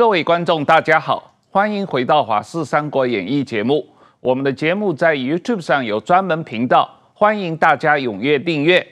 [0.00, 3.86] 各位观众，大家好，欢迎回到《华视三国演义》节目。
[4.20, 8.86] 我们的节目在 YouTube 上有专门频道，欢迎大家踊跃订阅。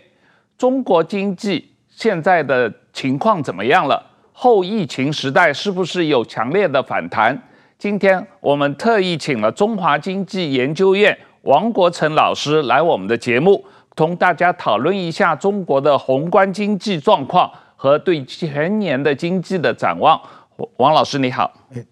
[0.58, 4.04] 中国经济现在的情况怎么样了？
[4.34, 7.42] 后疫情时代是不是有强烈的反弹？
[7.78, 13.64] 今天我们特意请了中华经济研究院王国成老师来我们的节目，
[13.96, 20.20] 同大家讨论一下中国的宏观经济状况和对全年的经济的展望。
[20.76, 21.84] 王老师你好，哎，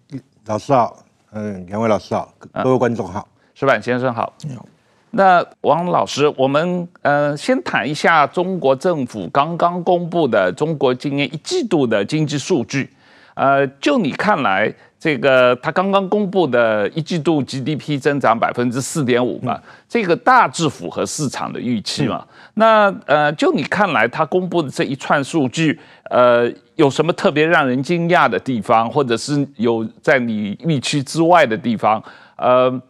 [0.45, 0.97] 老师好，
[1.31, 4.33] 嗯，两位老师好，各位观众好，石板先生好。
[4.43, 4.65] 你好。
[5.11, 12.93] 那王老师，我们呃先谈一下中国政府刚刚公布的中国今年一季度的经济数据。
[13.35, 22.25] 呃，就你看来，这个他刚刚公布的一季度 GDP 增长百分之四点五嘛，这个大致符合市场的预期嘛。
[22.55, 32.03] 那呃，就你看来，他公布的这一串数据，呃，有什么特别让人惊讶的地方，或者是有在你预期之外的地方？
[32.37, 32.81] 呃，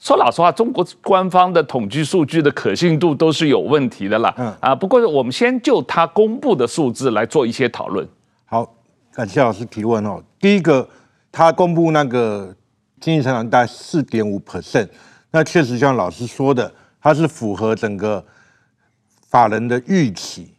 [0.00, 4.34] 说老实话，中国官方的统计数据的可信度都是有问题的啦。
[4.36, 8.06] 嗯啊，不过我们先就他公布的数字来做一些讨论。
[8.46, 8.68] 好，
[9.14, 10.20] 感谢老师提问哦。
[10.40, 10.88] 第一个，
[11.36, 12.56] 他公布那个
[12.98, 14.88] 经济成长大概四点五 percent，
[15.30, 18.24] 那确实像老师说的，它是符合整个。
[19.28, 20.54] 法人的预期，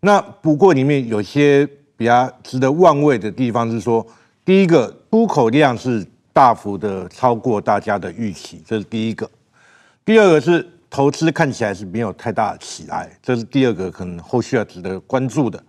[0.00, 4.06] 那不过里面有些比较值得万味的地方是说，
[4.44, 9.26] 第一个出口量是大幅的超过大家的预期，这是第一个；
[10.04, 15.60] 第二个是投资看起来是没有太大的起来，这是第二个可能后续要值得关注的。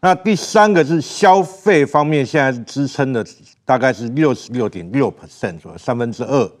[0.00, 3.26] 那第三个是消费方面，现在是支撑的
[3.64, 6.52] 大概是六十六点六 percent 左右，三分之二。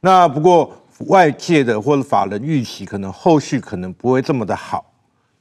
[0.00, 0.72] 那不过
[1.08, 4.92] 外界的或者法人预期，可能后续可能不会这么的好。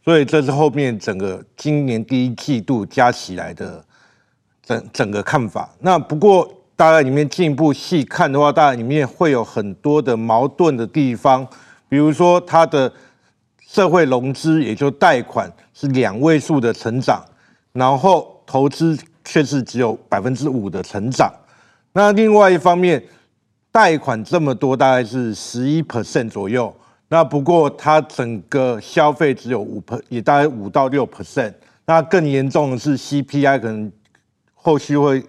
[0.03, 3.83] 所以这是后面整个今年第一季度加起来的
[4.61, 5.69] 整整个看法。
[5.79, 11.47] 那不过大概里面进一步细看的话，大概里面会有很多的矛盾的地方。
[11.87, 12.91] 比如说它的
[13.65, 17.23] 社会融资，也就贷款是两位数的成长，
[17.75, 21.29] 然后投资却是只有百分之五的成长。
[21.91, 23.03] 那另外一方面，
[23.69, 26.73] 贷款这么多，大概是十一 percent 左右。
[27.09, 31.53] 那不过它整个消费只有五 per，也大概五到六 percent。
[31.85, 33.91] 那更严重的是 CPI，可能
[34.53, 35.21] 后续会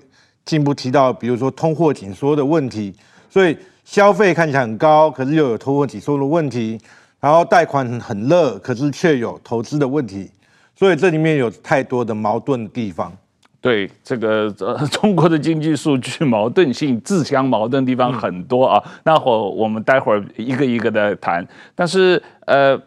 [0.44, 2.94] 进一步提到，比如说通货紧缩的问题。
[3.28, 6.80] 所以消费看起来很高，可是又有通货紧缩的问题。
[7.18, 10.30] 然后贷款很热，可是却有投资的问题。
[10.76, 13.12] 所以这里面有太多的矛盾的地方。
[13.58, 18.80] 对这个呃，中国的经济数据矛盾性自相矛盾的地方很多啊。
[18.86, 21.44] 嗯、那会我们待会儿一个一个的谈。
[21.74, 22.80] 但是呃，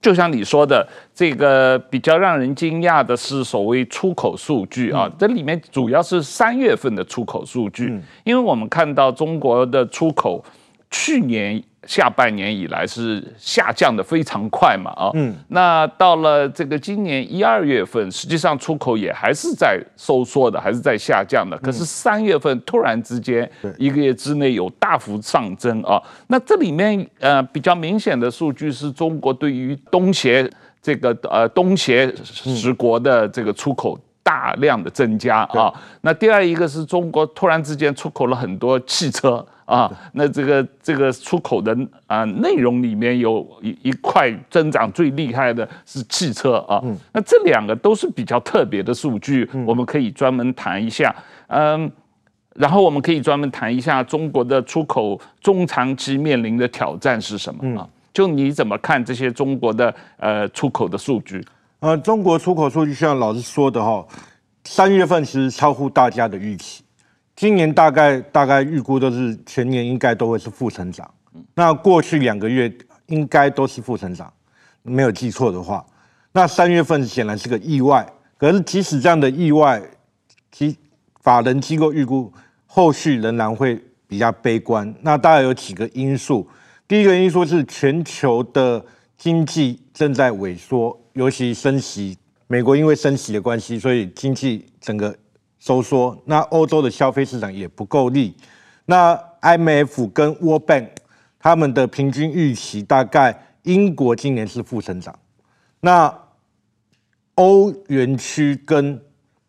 [0.00, 10.44] 就像你说的，这个比较让人惊讶的是所谓出口数据啊，嗯、这里面主要是三月份的出口数据，嗯、因为我们看到中国的出口
[10.90, 11.62] 去年。
[11.86, 21.56] 下半年以来是下降的非常快嘛，啊，嗯，那到了这个今年一二月份，实际上出口也还是在收缩的，还是在下降的。
[21.58, 23.48] 可是三月份突然之间，
[23.78, 26.02] 一个月之内有大幅上增啊。
[26.26, 30.50] 那这里面呃比较明显的数据是中国对于东协
[30.82, 35.72] 这个呃东协十国的这个出口大量的增加啊。
[36.00, 39.46] 那第二一个是中国突然之间出口了很多汽车。
[39.66, 41.76] 啊，那这个这个出口的
[42.06, 51.12] 啊内容里面有一一块增长最厉害的是汽车啊，嗯、那这两个都是比较特别的数据，嗯、我们可以专门谈一下。
[51.48, 51.90] 嗯，
[52.54, 57.82] 然后我们可以专门谈一下中国的出口中长期面临的挑战是什么啊？
[57.82, 61.44] 嗯、就你怎么看这些中国的呃出口的数据？
[61.80, 64.02] 呃，中国出口数据像老师说的哈，
[64.64, 66.82] 三月份其实超乎大家的预期。
[67.34, 71.08] 今年大概大概预估都是全年应该都会是负成长，
[71.54, 72.72] 那过去两个月
[73.08, 74.32] 应该都是负成长，
[74.82, 75.84] 没有记错的话，
[76.32, 78.06] 那三月份显然是个意外。
[78.38, 79.82] 可是即使这样的意外，
[80.50, 80.74] 其
[81.20, 82.32] 法人机构预估
[82.64, 83.78] 后续仍然会
[84.08, 84.94] 比较悲观。
[85.02, 86.48] 那大概有几个因素，
[86.88, 88.82] 第一个因素是全球的
[89.18, 92.16] 经济正在萎缩，尤其升息，
[92.46, 95.14] 美国因为升息的关系，所以经济整个。
[95.58, 98.36] 收缩，那欧洲的消费市场也不够力。
[98.84, 100.88] 那 IMF 跟 World Bank
[101.40, 105.18] 他们的平均预期大概英国今年是负增长，
[105.80, 106.14] 那
[107.36, 109.00] 欧元区跟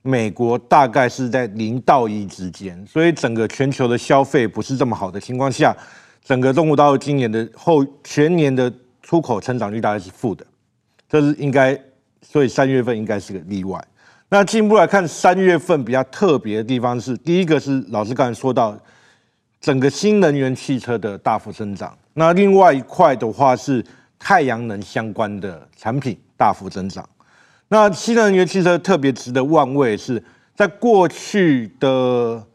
[0.01, 5.75] 美国大概是在零到一之间，所以整个全球的消费不是这么好的情况下，
[6.23, 8.73] 整个中国大陆今年的后全年的
[9.03, 10.43] 出口成长率大概是负的，
[11.09, 11.79] 这是应该，
[12.21, 13.83] 所以三月份应该是个例外。
[14.29, 18.77] 那进一步来看，三月份比较特别的地方是，第一个是老师刚才说到，
[19.61, 21.97] 整个新能源汽车的大幅增长。
[22.13, 23.81] 那另外一块的话是
[24.19, 27.07] 太阳能相关的产品大幅增长。
[27.69, 30.21] 那新能源汽车特别值得玩味是，
[30.55, 32.45] 在过去的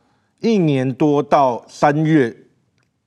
[0.40, 2.36] 一年多到三月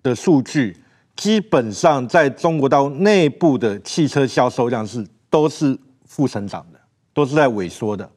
[0.01, 0.75] 的数据，
[1.15, 6.79] 基本上在中国大陆内部的汽车销售量是都是负成长的，
[7.13, 8.09] 都是在萎缩的。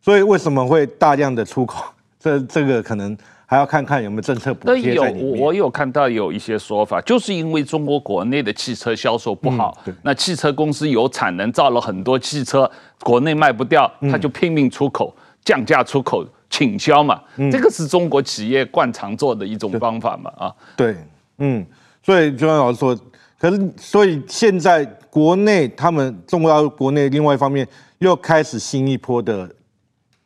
[0.00, 1.84] 所以为什么会大量的出口？
[2.18, 4.94] 这这个可能还要看看有没有政策补贴。
[4.94, 5.04] 有，
[5.38, 12.68] 我有看到有一些说法，就是因为中国国内的汽车销售不好，嗯、那汽车公司有产能造了很多汽车，
[13.00, 15.14] 国内卖不掉，他就拼命出口，
[15.44, 17.20] 降价出口，倾销嘛。
[17.36, 20.32] 嗯、这个是中国企业惯常做的一种方法嘛？
[20.36, 20.96] 啊，对，
[21.38, 21.64] 嗯，
[22.02, 22.98] 所以就像老师说，
[23.38, 27.66] 可是所以现在国内他们中国大陆国内另外一方面
[27.98, 29.50] 又开始新一波的。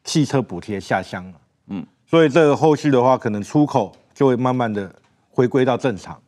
[0.03, 1.35] 汽车补贴下乡了，
[1.69, 4.93] 嗯，所以这个后续的话，可能出口就会慢慢的
[5.31, 6.19] 回归到正常，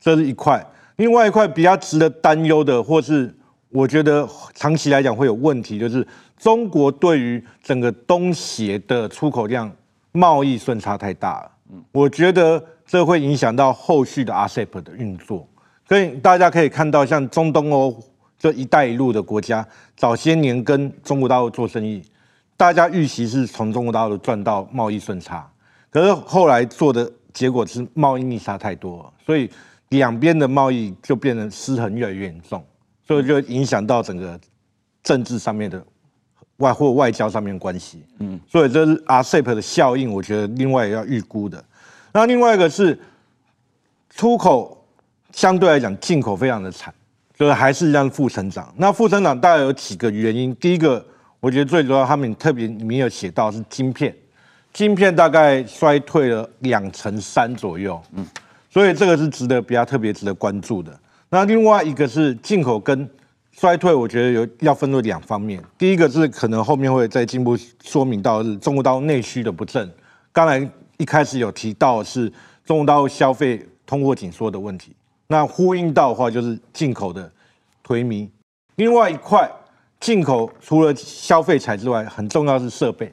[0.00, 0.66] 这是一块。
[0.96, 3.32] 另外一块比较值得担忧的，或是
[3.68, 6.04] 我觉得长期来讲会有问题，就是
[6.38, 9.70] 中国对于整个东协的出口量
[10.12, 15.46] 贸易顺差太大了，嗯，我觉得这会影响到后续的 RCEP 的运作。
[15.88, 17.98] 所以大家可以看到，像中东欧
[18.38, 22.02] 这一带一路的国家，早些年跟中国大陆做生意。
[22.58, 25.48] 大家预期是从中国大陆赚到贸易顺差，
[25.90, 29.48] 可是后来做的结果是贸易逆差太多，所以
[29.90, 32.62] 两边的贸易就变得失衡越来越严重，
[33.06, 34.38] 所以就影响到整个
[35.04, 35.82] 政治上面的
[36.56, 38.04] 外或外交上面关系。
[38.18, 41.64] 嗯，所以这是 RCEP 的效应，我觉得另外也要预估的。
[42.12, 42.98] 那另外一个是
[44.10, 44.77] 出口
[45.32, 46.92] 相对来讲进口非常的惨，
[47.36, 48.72] 所以还是这样负成长。
[48.76, 51.04] 那负成长大概有几个原因，第一个。
[51.40, 54.12] 我觉得最主要，他们特别里面有写到是晶片，
[54.72, 58.26] 晶片大概衰退了两成三左右，嗯，
[58.68, 60.92] 所以这个是值得比较特别值得关注的。
[61.30, 63.08] 那另外一个是进口跟
[63.52, 65.62] 衰退，我觉得有要分为两方面。
[65.78, 69.88] 第一个是可能后面会再进一步说明到是中国大陆内需的不振，
[70.32, 72.28] 刚才一开始有提到是
[72.64, 74.92] 中国大陆消费通货紧缩的问题，
[75.28, 77.30] 那呼应到的话就是进口的
[77.86, 78.28] 颓靡。
[78.76, 79.50] 另外一块。
[80.00, 83.12] 进口除了消费材之外，很重要是设备。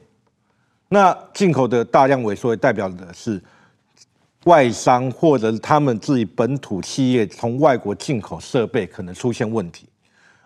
[0.88, 3.42] 那进口的大量萎缩，也代表的是
[4.44, 9.88] 外商或者是他们自己本土企业从外国进口设备可能出现问题，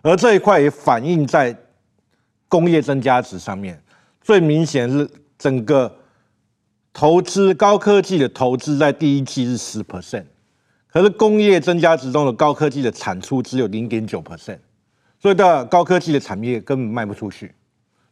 [0.00, 1.54] 而这一块也反映在
[2.48, 3.78] 工业增加值上面。
[4.22, 5.06] 最明显是
[5.36, 5.94] 整个
[6.94, 10.24] 投资高科技的投资在第一季是十 percent，
[10.92, 14.58] 可是工业增加值中的高科技的产出只有零点九 percent。
[15.18, 17.54] 所以，的高科技的产业根本卖不出去。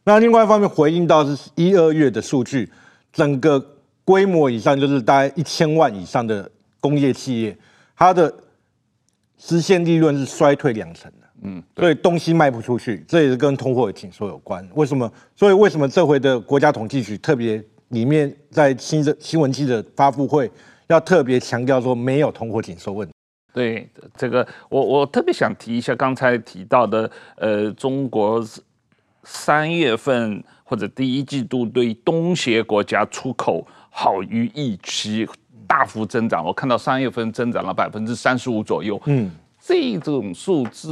[0.03, 2.69] 那另外一方面，回应到是一二月的数据，
[3.11, 3.59] 整个
[4.05, 6.49] 规模以上就是大概一千万以上的
[6.79, 7.57] 工业企业，
[7.97, 8.31] 它的
[9.39, 11.27] 实现利润是衰退两成的。
[11.41, 14.67] 嗯，所以东西卖不出去，这也是跟通货紧缩有关。
[14.75, 15.11] 为什么？
[15.35, 20.51] 所以为什么这回的国家统计局特别里面在新的新闻记者发布会
[20.89, 23.13] 要特别强调说没有通货紧缩问题？
[23.53, 28.43] 对这个，我我特别想提一下刚才提到的，呃，中国
[29.23, 35.27] 三月份或者第一季度对东协国家出口好于预期，
[35.67, 36.43] 大幅增长。
[36.43, 38.99] 我看到三月份增长了百分之三十五左右。
[39.05, 40.91] 嗯，这种数字，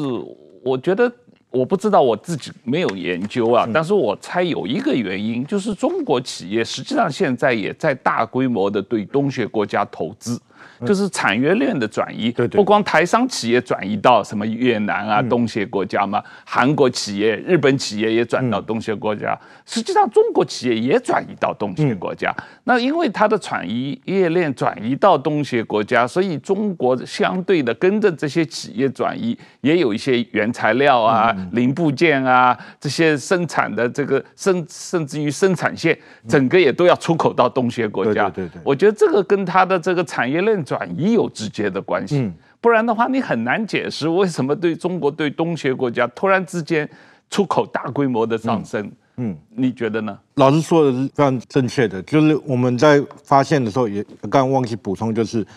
[0.63, 1.12] 我觉得
[1.50, 10.39] 我不知道，我自己没有研究啊，但是我猜有一个原因，就是中国企业实际上现在也在大规模的对东协国家投资。
[10.86, 19.38] 就是产业链的转移，不光台商企业转移到什么越南啊、东协国家嘛，韩国企业、日本企业也转到东协国家。
[19.65, 22.31] 实际上，中国企业也转移到东协国家。
[22.65, 23.67] 那因为它的产
[24.05, 38.29] 业链转移到东协国家，所以中国相对的跟着这些企业转移，也有一些原材料啊、零部件啊这些生产的这个甚甚至于生产线，整个也都要出口到东协国家。
[38.29, 40.63] 对对对，我觉得这个跟它的这个产业链。
[40.67, 46.88] 转移有直接的关系，不然的话，你很难解释为什么对中国对东协国家突然之间
[47.29, 48.91] 出口大规模的上升。
[49.15, 50.19] 嗯，你觉得呢？
[50.36, 55.47] 老师说的是非常正确的，就是我们在发现的时候也刚刚忘记补充，就是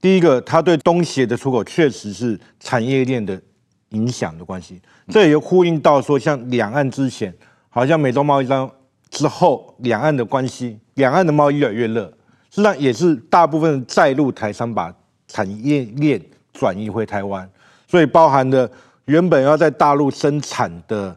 [0.00, 3.40] 第一个，它对东协的出口确实是产业链的
[3.90, 7.32] 影响的关系，这也呼应到说，像两岸之前，
[7.70, 8.68] 好像美中贸易战
[9.10, 12.12] 之后，两岸的关系，两岸的贸易越来越热。
[12.54, 14.94] 实际上也是大部分在陆台商把
[15.26, 17.50] 产业链转移回台湾，
[17.88, 18.70] 所以包含的
[19.06, 21.16] 原本要在大陆生产的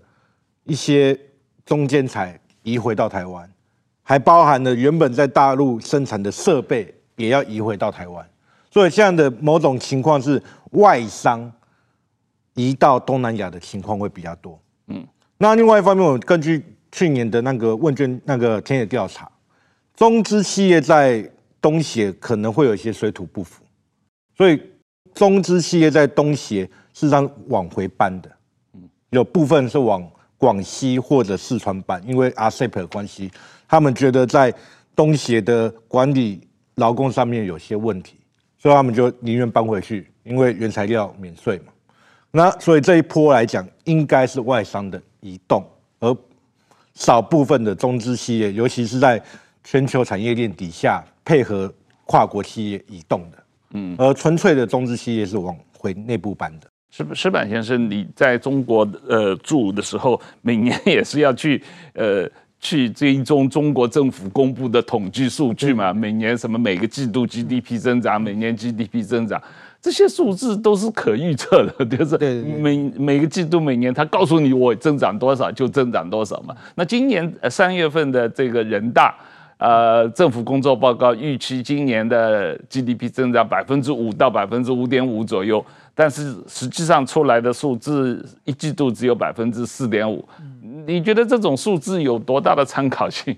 [0.64, 1.16] 一些
[1.64, 3.48] 中间材，移回到台湾，
[4.02, 8.28] 还包含了原本在大陆生产的设备也要移回到台湾。
[8.72, 10.42] 所以这样的某种情况是
[10.72, 11.52] 外商
[12.56, 14.60] 移到东南亚的情况会比较多。
[14.88, 15.06] 嗯，
[15.38, 19.30] 那另外一方面，我根据去年的那个问卷那个田野调查，
[19.98, 21.28] 中资企业在
[21.60, 23.64] 东协可能会有一些水土不服，
[24.38, 24.62] 所以
[25.16, 28.32] 中资企业在东协是让往回搬的。
[29.10, 33.32] 有部分是往广西或者四川搬，因为 RCEP 的关系，
[33.68, 34.54] 他们觉得在
[34.96, 38.18] 东协的管理劳工上面有些问题，
[38.60, 41.74] 所以他们就宁愿搬回去，因为原材料免税嘛。
[42.30, 45.66] 那所以这一波来讲，应该是外商的移动，
[46.00, 46.16] 而
[46.94, 49.20] 少部分的中资企业，尤其是在
[49.70, 51.70] 全球产业链底下配合
[52.06, 53.44] 跨国企业移动的，
[53.74, 56.68] 嗯，而纯粹的中资企业是往回内部搬的。
[56.90, 61.62] 石石板先生，你在中国呃住的时候，每年也是要去
[61.96, 62.26] 呃
[62.62, 65.92] 去追踪中国政府公布的统计数据嘛？
[65.94, 69.42] 每年什么每个季度 GDP 增长，每年 GDP 增长，
[69.82, 76.56] 这些数字都是可预测的， 就是每每个季度每年他告诉你我增长多少就增长多少嘛。
[76.76, 79.14] 那今年三月份的这个人大
[79.58, 85.64] 呃政府工作报告预期今年的 GDP 增长百分之五到百分之五点五左右。
[86.00, 90.24] 但是实际上出来的数字一季度只有百分之四点五，
[90.86, 93.36] 你觉得这种数字有多大的参考性？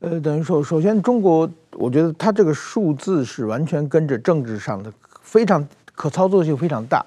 [0.00, 7.06] 呃，等于说，首先中国，我觉得它这个数字是完全跟着政治上的，非常可操作性非常大。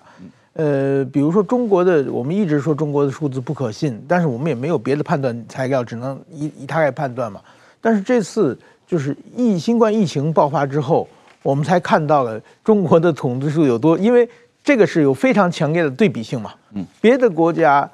[0.53, 7.41] 呃，比如说中国的，我们一直说中国的数字不可信，但是我们也没有别的判断材料，只能以以它来判断嘛。
[7.83, 11.07] 但是这次就是疫新冠疫情爆发之后，
[11.43, 14.27] 我们才看到了中国的统计数有多，因为。
[14.65, 16.53] 这个是有非常强烈的对比性嘛？
[16.73, 17.85] 嗯，别的国家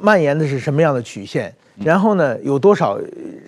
[0.00, 1.52] 蔓延的是什么样的曲线？
[1.82, 2.96] 然后呢，有多少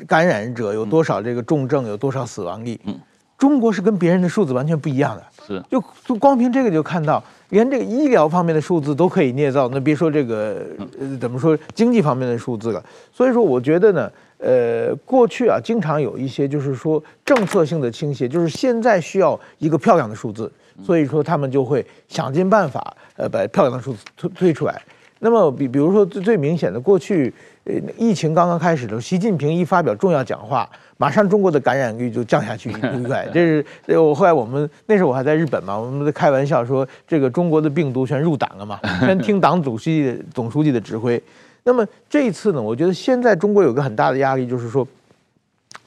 [0.08, 0.74] 感染者？
[0.74, 1.86] 有多少这个重症？
[1.86, 2.76] 有多少死亡率？
[2.82, 2.98] 嗯，
[3.38, 5.24] 中国是跟别人的数字完全不一样的。
[5.46, 10.66] 是，就就光凭这个就看到，连这个医疗方面的数字都可以捏造，那别说这个
[10.98, 12.84] 呃怎么说经济方面的数字了。
[13.12, 20.50] 所以说，我觉得呢，呃，过去啊，经常有一些就是说政策性的倾斜，就是现在需要一个漂亮的数字。
[20.80, 24.80] 所以说，他们就会想尽办法，呃，把漂亮的数字推推出来。
[25.18, 33.28] 那么，比比如说最最明显的，过去，呃，疫情刚刚开始的时候，习近平一发表重要讲话，马上中国的感染率就降下去一块。
[33.34, 41.20] 这是我后来我们那时候我还在日本嘛，我们在开玩笑说，这个中国的病毒全入党了嘛，全听党主席的总书记的指挥。
[41.68, 44.88] 那么这一次呢，我觉得现在中国有个很大的压力，就是说，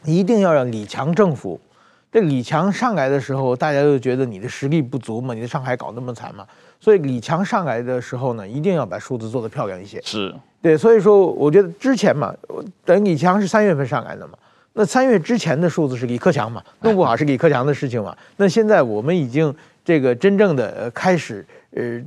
[0.06, 1.60] 一定要让李强政府。
[2.12, 6.46] 这李强上来的时候，大家就觉得你的实力不足嘛，你在上海搞那么惨嘛，
[6.80, 10.00] 所以李强上来的时候呢，一定要把数字做得漂亮一些。
[10.04, 12.32] 是对，所以说我觉得之前嘛，
[12.86, 14.38] 等李强是三月份上来的嘛，
[14.74, 18.16] 那三月之前的数字是李克强嘛， 弄不好是李克强的事情嘛。
[18.38, 19.52] 那现在我们已经
[19.84, 22.00] 这个真正的开始，呃，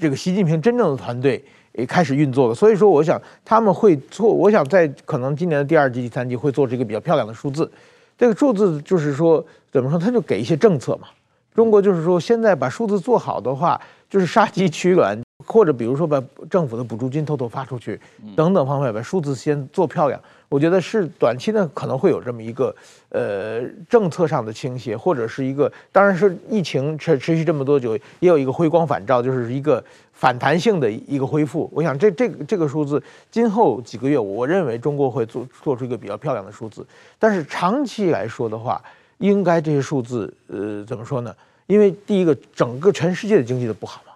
[0.00, 2.54] 这个习近平真正的团队也开始运作了。
[2.54, 7.70] 所以说，我想他们会做，我想在可能今年的第二季、第三季会做这个比较漂亮的数字。
[8.18, 9.98] 这个数字就是说，怎么说？
[9.98, 11.08] 他就给一些政策嘛。
[11.54, 15.20] 中国就是说，现在把数字做好的话，就是杀鸡取卵，
[15.52, 18.00] 或者比如说把政府的补助金偷偷发出去，
[18.36, 20.20] 等等方面，把数字先做漂亮。
[20.48, 22.74] 我觉得是短期呢可能会有这么一个
[23.10, 31.68] 呃政策上的倾斜，或者是一个，当然是疫情持持续这么多久，也有一个回光返照，就是一个反弹性的一个恢复。
[31.72, 36.86] 我想这这个这个数字，今后几个月，我认为中国会做做出一个比较漂亮的数字。
[37.18, 38.80] 但是长期来说的话，
[39.18, 41.34] 应该这些数字呃怎么说呢？
[41.66, 44.09] 因为第一个，整个全世界的经济都不好嘛，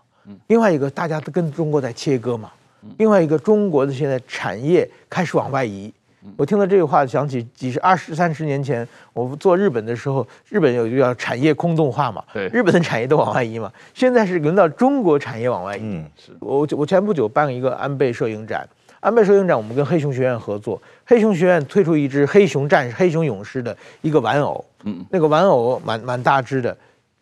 [0.47, 2.51] 另外一个，大家都跟中国在切割嘛，
[2.99, 5.93] 另外一个，中国的现在产业开始往外移。
[6.39, 13.71] 我听到这句话，想起几十、二十、三十年前，我做日本的时候，日本有一个叫产业空洞化嘛，对，日本的产业都往外移嘛。
[13.93, 15.81] 现在是轮到中国产业往外移。
[15.83, 16.33] 嗯，是。
[16.41, 18.67] 我我前不久办了一个安倍摄影展，
[19.01, 26.75] 安倍摄影展我们跟黑熊学院合作，黑熊学院推出一只黑熊战士、黑熊勇士的一个玩偶，嗯，那个玩偶蛮蛮大只的，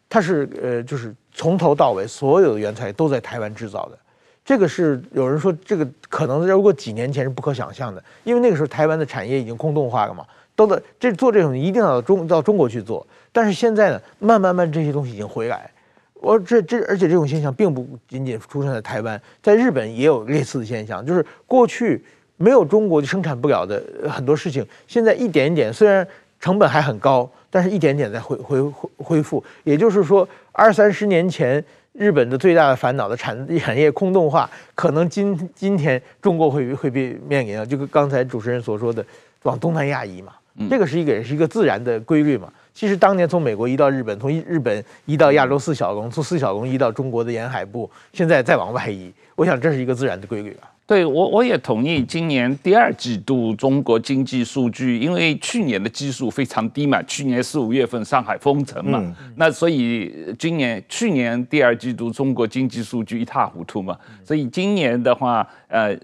[0.08, 3.98] 它是呃就是从头到尾所有的原材料都在台湾制造的。
[4.44, 13.06] 这个是有人说，这个可能如果几年前是不可想象的，因为那个时候台湾的产业已经空洞化了嘛，都在这做这种一定要到中到中国去做。
[13.30, 15.70] 但是现在呢，慢慢慢这些东西已经回来。
[16.14, 22.04] 我这这而且这种现象并不仅仅出现在台湾，在日本也有类似的现象，就是过去
[22.36, 26.06] 没有中国就生产不了的很多事情，现在一点一点，虽然
[26.40, 29.42] 成本还很高，但是一点点在恢恢恢恢复。
[29.64, 31.64] 也就是说，二三十年前。
[31.94, 39.04] 日本的最大的烦恼的产产业空洞化，可能今今天中国会会被面临啊，就跟刚才主持人所说的，
[39.42, 40.32] 往东南亚移嘛，
[40.70, 42.50] 这个是一个也是一个自然的规律嘛。
[42.72, 50.71] 其实当年从美国移到日本，从日本移到亚洲四小龙，从四小龙移到中国的沿海部，现在再往外移，我想这是一个自然的规律啊。
[50.86, 65.96] 对我我也同意，今年第二季度中国经济数据，因为去年的基数非常低嘛，去年四五月份上海封城嘛，嗯、那所以今年去年第二季度中国经济数据一塌糊涂嘛，所以今年的话，呃，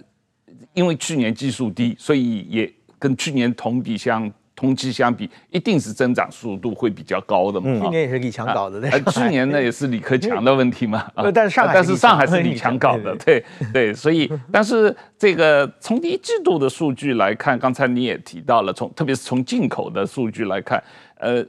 [0.75, 4.33] 因为去年基数低，所以也跟去年同比相。
[4.59, 7.71] 同期相比，一定是增长速度会比较高的嘛。
[7.81, 11.09] 去年也是李强搞的，呃，去年呢也是李克强的问题嘛。
[11.15, 20.83] 呃，但是上海，但是上海是李强搞的，对对，所以，但是这个从第一季度的数据来看，刚才你也提到了，从特别是从进口的数据来看，
[21.21, 21.41] 呃，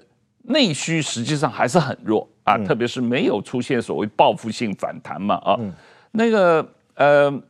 [0.44, 5.58] 内需实际上还是很弱啊，特别是没有出现所谓报复性反弹嘛啊，
[6.12, 6.63] 那个
[6.94, 7.42] 呃。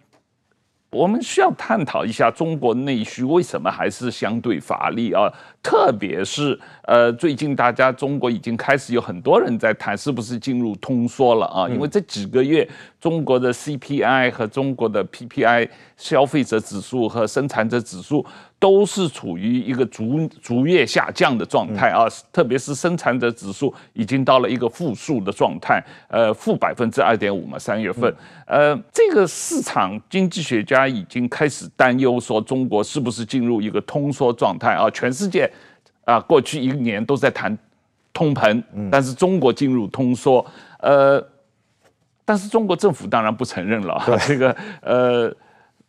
[0.92, 5.32] 我们需要探讨一下中国内需为什么还是相对乏力啊？
[5.62, 11.68] 特别是呃，最近大家中国已经开始有很多人在谈是不是进入通缩了啊？
[11.70, 12.68] 因为这几个月
[13.00, 18.26] 中国的 CPI 和中国的 PPI 消费者指数和生产者指数。
[18.62, 28.14] 都是处于一个逐逐月下降的状态啊，特别是生产者指数已经到了一个负数的状态，呃，负百分之二点五嘛，三月份，
[28.46, 34.90] 呃，这个市场经济学家已经开始担忧说，中国是不是进入一个通缩状态啊？
[34.92, 35.49] 全世界
[36.10, 37.58] 啊，过去一年都在谈
[38.14, 40.46] 通膨，但是中国进入通缩，
[40.80, 41.24] 呃，
[42.26, 45.36] 但是中国政府当然不承认了， 这个，呃，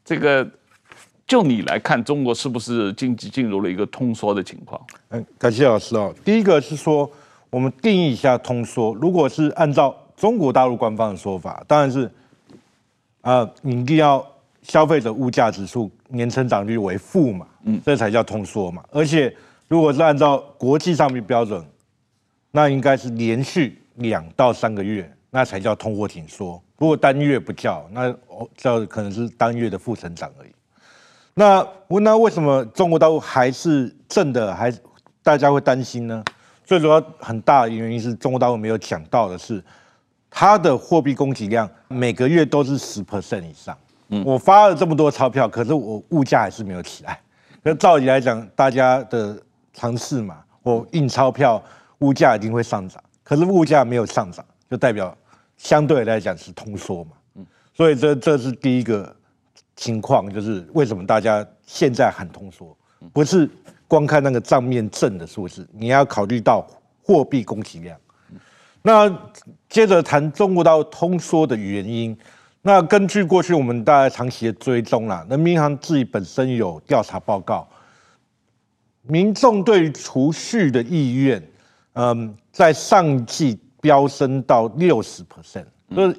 [0.05, 0.47] 这个。
[1.27, 4.81] 就你来看，中国是不是经济进入了一个通缩的情况？
[5.11, 6.13] 嗯，感谢老师哦。
[6.25, 7.09] 第一个是说，
[7.51, 8.93] 我们定义一下通缩。
[8.95, 12.07] 如果是按照中国大陆官方的说法，当然是，
[13.21, 14.27] 啊、呃，你一定要
[14.63, 18.83] 消费者物价指数年成长率为负嘛，嗯，这才叫通缩嘛。
[18.91, 19.33] 而且，
[19.71, 21.65] 如果是按照国际上面标准，
[22.51, 26.61] 那应该是连续两到三个月，那才叫通货紧缩。
[26.77, 30.51] 如果单月不叫，那哦叫可能是单月的负成长而已。
[31.35, 34.75] 那问那为什么中国大陆还是正的，还
[35.23, 36.25] 大家会担心呢？
[36.65, 39.63] 最主要很大的原因是中国大陆没有讲到的是，
[40.29, 43.79] 它的货币供给量每个月都是十 percent 以上。
[44.09, 47.21] 嗯，我发了这么多钞票，可是我物价还是没有起来。
[47.63, 49.41] 那照理来讲，大家的
[49.73, 51.63] 常识嘛，我印钞票，
[51.99, 53.03] 物价一定会上涨。
[53.23, 55.17] 可是物价没有上涨，就代表
[55.57, 57.11] 相对来讲是通缩嘛。
[57.35, 59.15] 嗯，所以这这是第一个。
[59.77, 62.77] 情况就是为什么大家现在很通缩，
[63.15, 63.49] 不是
[63.89, 66.67] 光看那个账面正的数字，你要考虑到
[67.03, 67.99] 货币供给量。
[68.83, 69.09] 那
[69.71, 72.15] 接着谈中国大陆通缩的原因，
[72.61, 77.67] 那根据过去我们大家长期的追踪啦，人民银行自己本身有调查报告，
[79.03, 81.43] 民众对于储蓄的意愿，
[81.95, 86.17] 嗯，在上季飙升到六十 percent，就是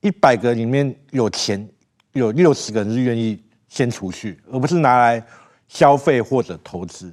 [0.00, 1.68] 一百个里面有钱。
[2.12, 5.20] 有六十个人是愿意先储蓄，而不是拿来
[5.66, 7.12] 消费或者投资。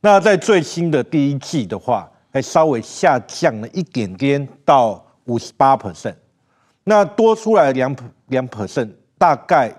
[0.00, 6.16] 那在最新的第一季的话，还稍微下降了一点点到五十八 percent。
[6.82, 7.94] 那多出来两
[8.26, 9.72] 两 percent，大概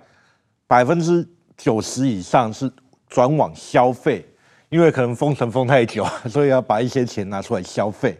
[0.65, 2.71] 百分之九十以上是
[3.09, 4.25] 转往消费，
[4.73, 8.17] 因为可能封城封太久， 所以要把一些钱拿出来消费，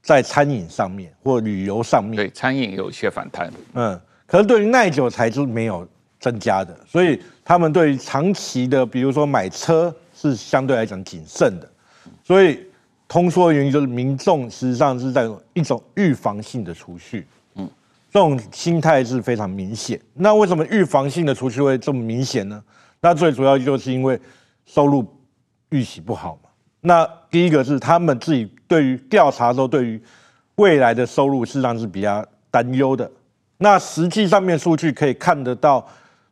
[0.00, 2.16] 在餐饮上面或旅游上面。
[2.16, 3.52] 对，餐饮有一些反弹。
[3.74, 4.00] 嗯。
[4.26, 5.86] 可是对于耐久财是没有
[6.18, 11.70] 增加的，所以他们对于长期的，比如说买车是相对来讲谨慎的。
[12.24, 12.58] 所以
[13.06, 17.68] 通缩的原因就是民众实际上是在一种预防性的储蓄，嗯，
[18.10, 20.00] 这种心态是非常明显。
[20.14, 22.60] 那为什么预防性的储蓄会这么明显呢？
[23.02, 24.18] 那最主要就是因为
[24.64, 25.06] 收入
[25.70, 26.50] 预期不好嘛。
[26.80, 30.00] 那第一个是他们自己对于调查的时候，对于
[30.56, 33.10] 未来的收入实际上是比较担忧的。
[33.58, 35.86] 那实际上面数据可以看得到，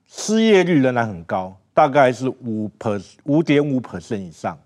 [0.06, 4.58] 失业率仍然很高，大概是五 per 五点五 percent 以上。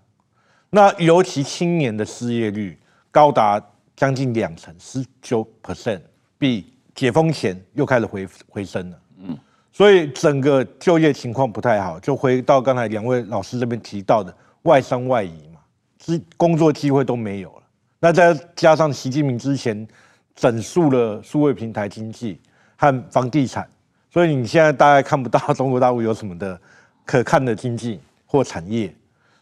[0.69, 2.77] 那尤其青年的失业率
[3.09, 3.59] 高达
[3.95, 6.01] 将近两成，十九 percent，
[6.37, 8.99] 比解封前又开始回回升了。
[9.17, 9.37] 嗯，
[9.71, 14.31] 所以整个就业情况不太好，就回到刚才两位老师这边提到的
[14.63, 15.59] 外商外移嘛，
[16.03, 17.63] 是工作机会都没有了。
[17.99, 19.87] 那再加上习近平之前
[20.35, 22.39] 整肃了数位平台经济。
[22.81, 23.67] 和房地产，
[24.09, 26.57] 所以你现在大概看不到中国大陆有什么的
[27.03, 28.95] 可看的经济或产业，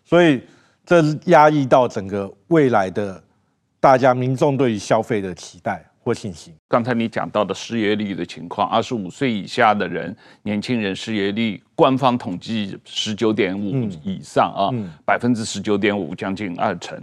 [0.04, 0.42] 所以
[0.84, 3.24] 这是压抑到整个未来的
[3.80, 6.54] 大家民众对于消费的期待或信心。
[6.70, 14.72] 刚才你讲到的失业率的情况，二十五岁以下的人，年轻人失业率，官方统计十九点五以上啊，
[15.06, 16.98] 百分之十九点五，将近二成、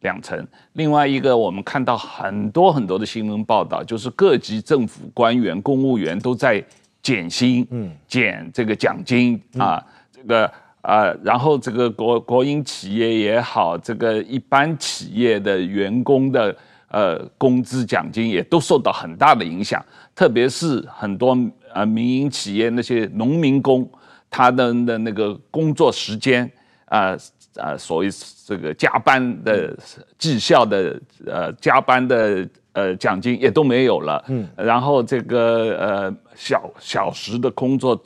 [0.00, 0.46] 两成。
[0.74, 6.62] 另外一个，我们看到很多很多的新闻报道，就是各级政府官员、公务员都在
[7.00, 10.52] 减薪，嗯，减这个奖金啊，这个。
[10.82, 16.56] 啊，然后这个国国营企业也好，这个一般企业的员工的
[16.90, 21.36] 呃工资奖金也都受到很大的影响，特别是很多
[21.72, 23.90] 呃民营企业那些农民工，
[24.30, 26.50] 他的的那个工作时间
[26.84, 27.16] 啊
[27.56, 28.08] 啊，所谓
[28.46, 29.76] 这个加班的
[30.18, 38.00] 绩效的呃加班的呃奖金也都没有了，嗯，然后这个呃小小时的工作。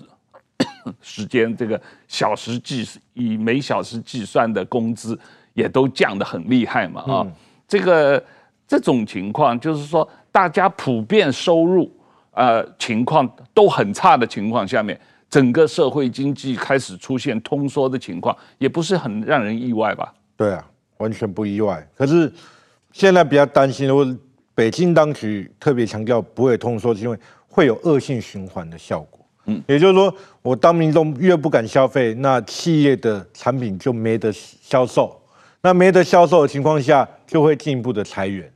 [1.01, 5.19] 时间这个小时计以每小时计算的工资
[5.55, 7.27] 也都降得很厉害嘛啊，
[7.67, 8.23] 这个
[8.67, 11.91] 这种情况就是说大家普遍收入
[12.33, 14.99] 呃情况都很差的情况下面，
[15.31, 20.13] 整个社会经济开始出现通缩的情况，也不是很让人意外吧？
[20.37, 20.65] 对啊，
[20.99, 21.87] 完全不意外。
[21.97, 22.33] 可是
[22.93, 24.07] 现在比较担心的，我
[24.55, 29.21] 北京当局特别强调不会通缩，是因为会有恶性循环的效果。
[29.47, 35.21] 嗯，也就是说，我当民众越不敢消费，那企业的产品就没得销售，
[35.61, 38.53] 那没得销售的情况下，就会进一步的裁员，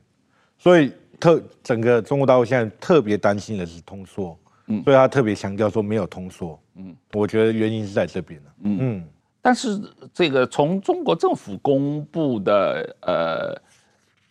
[0.57, 8.77] 所以特整个中国大陆现在特别担心的是通缩，嗯，所以他特别强调说没有通缩，嗯，我觉得原因是在这边，嗯。
[8.79, 9.03] 嗯，
[9.41, 9.81] 但是
[10.13, 13.61] 这个从中国政府公布的呃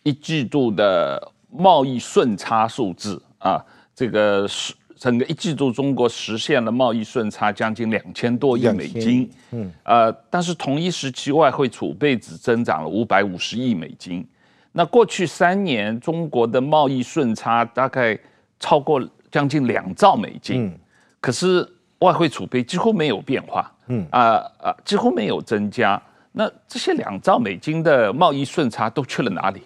[0.03, 3.63] 一季度的贸易顺差数字啊，
[3.95, 4.73] 这个是。
[4.99, 14.27] 整个一季度，中国实现了贸易顺差将近两千多亿美金，嗯，呃，但是同一时期外汇储备只增长了五百五十亿美金。
[14.73, 18.19] 那过去三年，中国的贸易顺差大概
[18.59, 20.77] 超过将近两兆美金，嗯，
[21.21, 21.65] 可是
[21.99, 26.01] 外汇储备几乎没有变化，嗯，啊啊，几乎没有增加。
[26.33, 29.61] 那这些两兆美金的贸易顺差都去了哪里？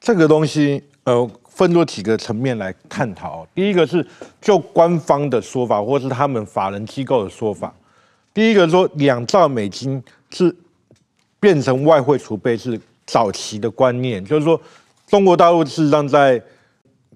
[0.00, 1.30] 这个东西，呃。
[1.58, 3.44] 分多几个层面来探讨。
[3.52, 4.06] 第一个是
[4.40, 7.74] 就官方的说法，或是他们法人机构的说法。
[8.32, 10.54] 第一个说两兆美金是
[11.40, 14.60] 变成外汇储备是早期的观念，就是说
[15.08, 16.40] 中国大陆事实上在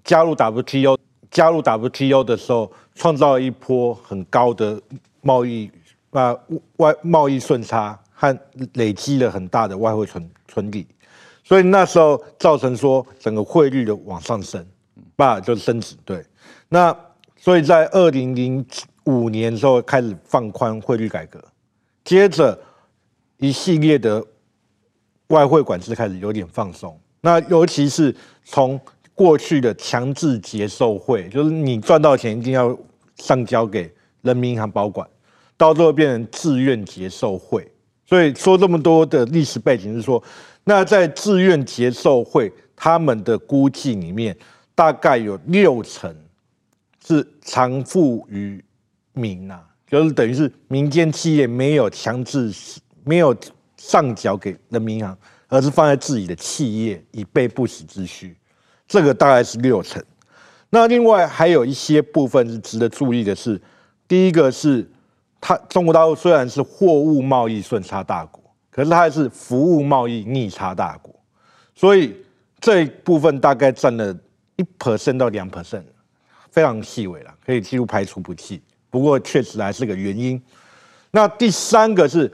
[0.03, 0.99] 加入 WTO
[1.31, 4.83] 加入 WTO 的时候，创造了一波很高的
[5.21, 5.71] 贸易
[6.11, 6.37] 啊
[6.79, 8.37] 外贸易顺差和
[8.73, 10.85] 累积了很大的外汇存存底。
[11.53, 14.67] 所以那时候造成说整个汇率的往上升，
[15.17, 15.95] 吧，就是升值。
[16.03, 16.25] 对，
[16.71, 16.97] 那
[17.37, 18.65] 所以在二零零
[19.05, 21.39] 五年的时候开始放宽汇率改革，
[22.05, 22.59] 接着
[23.37, 24.25] 一系列的
[25.27, 26.99] 外汇管制开始有点放松。
[27.21, 28.81] 那尤其是从
[29.15, 32.75] 过去的强制结售汇，就是你赚到钱一定要
[33.17, 35.07] 上交给人民银行保管，
[35.59, 37.71] 到最后变成自愿结售汇。
[38.13, 40.23] 所以说这么多的历史背景是说。
[40.65, 44.37] 那在自愿结售会，他们的估计里面，
[44.75, 46.15] 大概有六成
[47.03, 48.63] 是藏富于
[49.15, 52.53] 民啊，就是等于是民间企业没有强制
[53.03, 53.35] 没有
[53.79, 55.17] 上缴给人民银行，
[55.49, 58.37] 而是放在自己的企业以备不时之需，
[58.87, 60.05] 这个大概是六成。
[60.69, 63.59] 那另外还有一些部分是值得注意的是，
[64.07, 64.89] 第一个是
[65.43, 68.41] 它中国大陆虽然是货物贸易顺差大国。
[68.75, 71.15] 可是它还是服务贸易逆差大国，
[71.75, 72.17] 所以
[72.59, 74.17] 这一部分大概占了
[74.57, 75.83] 一 percent 到两 percent，
[76.51, 78.63] 非常细微了，可以几乎排除不计。
[78.89, 80.43] 不过确实还是个原因。
[81.11, 82.33] 那第三个是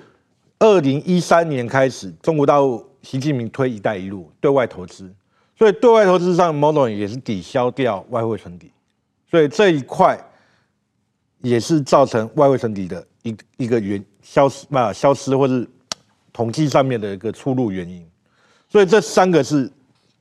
[0.61, 5.13] 二零一三年开始，中国大陆习近平推“一带一路”对外投资，
[5.57, 8.71] 所以对外投资上某种也是抵消掉外汇存底，
[9.29, 10.17] 所以这一块
[11.41, 15.69] 也是造成外汇存底的一一个原消失嘛，消失或是。
[16.31, 18.07] 统计上面的一个出入原因，
[18.69, 19.69] 所以这三个是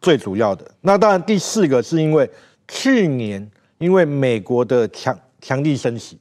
[0.01, 0.65] 最主要的。
[0.81, 2.27] 那当然，第四个是因为
[2.67, 6.17] 去年因为美国的强强力升息，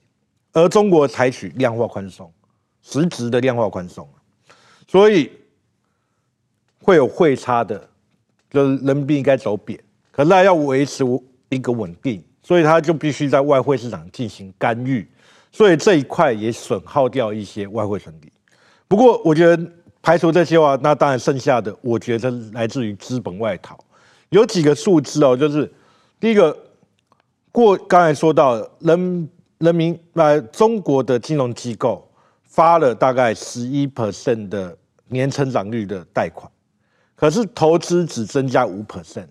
[0.52, 2.30] 而中国采取量化宽松，
[2.82, 4.06] 实质的量化宽松，
[4.86, 5.32] 所以
[6.82, 7.88] 会有汇差的，
[8.50, 9.82] 就是人民币应该走贬，
[10.12, 11.04] 可是它要维持
[11.48, 15.10] 一个稳定，所以他就必须在外汇市场进行干预，
[15.50, 18.30] 所以这一块也损耗掉一些外汇存底。
[18.86, 19.72] 不过，我觉得。
[20.02, 23.76] 排除这些话，那当然剩下的，我觉得来自于资本外逃。
[24.28, 25.68] 有几个数字哦，就是
[26.20, 26.56] 第一个，
[27.50, 29.28] 过刚才说到人
[29.58, 32.08] 人民呃中国的金融机构
[32.44, 34.78] 发了大概十一 percent 的
[35.08, 36.48] 年成长率的贷款，
[37.16, 39.26] 可是投资只增加五 percent，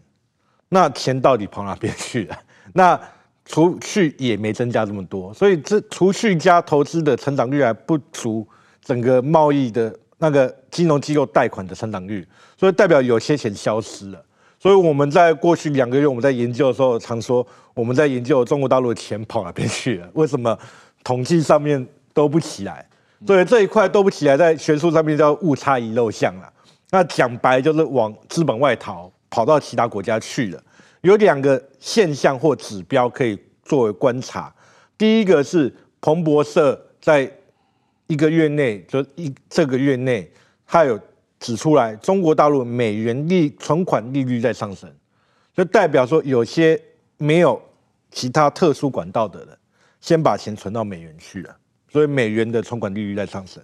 [0.67, 2.37] 那钱到底跑哪边去了？
[2.77, 2.99] 那
[3.45, 8.45] 储蓄也没增加这么多，所以这储蓄加投资的成长率还不足
[8.83, 14.21] 整个贸易的那个金融机构贷款的成长率，所以代表有些钱消失了。
[14.59, 20.09] 所以我们在过去两个月我们在研究的时候，常说我们在研究中国大陆的钱跑哪边去了？
[20.13, 20.57] 为什么
[21.01, 22.85] 统计上面都不起来？
[23.25, 26.51] 所以这一块都不起来，在学术上面叫误差遗漏项了。
[26.89, 30.61] 那讲白就是往资本外逃，跑到其他国家去了。
[31.05, 34.51] 有两个现象或指标可以作为观察。
[34.97, 37.31] 第一个是彭博社在
[38.07, 40.27] 一个月内，就一这个月内，
[40.65, 40.99] 它有
[41.39, 44.91] 指出来，中国大陆美元利存款利率在上升，
[45.53, 46.81] 就代表说有些
[47.17, 47.61] 没有
[48.09, 49.55] 其他特殊管道的人，
[50.01, 51.55] 先把钱存到美元去了，
[51.87, 53.63] 所以美元的存款利率在上升。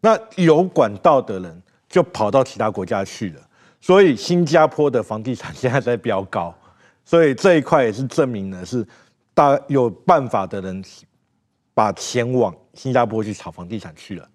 [0.00, 3.40] 那有管道的人就跑到其他国家去了，
[3.80, 6.56] 所以新加坡的房地产现在在飙高。
[7.08, 8.84] 所以这一块也是证明了，是
[9.32, 10.82] 大有办法的人
[11.72, 14.28] 把钱往新加坡去炒房地产去了，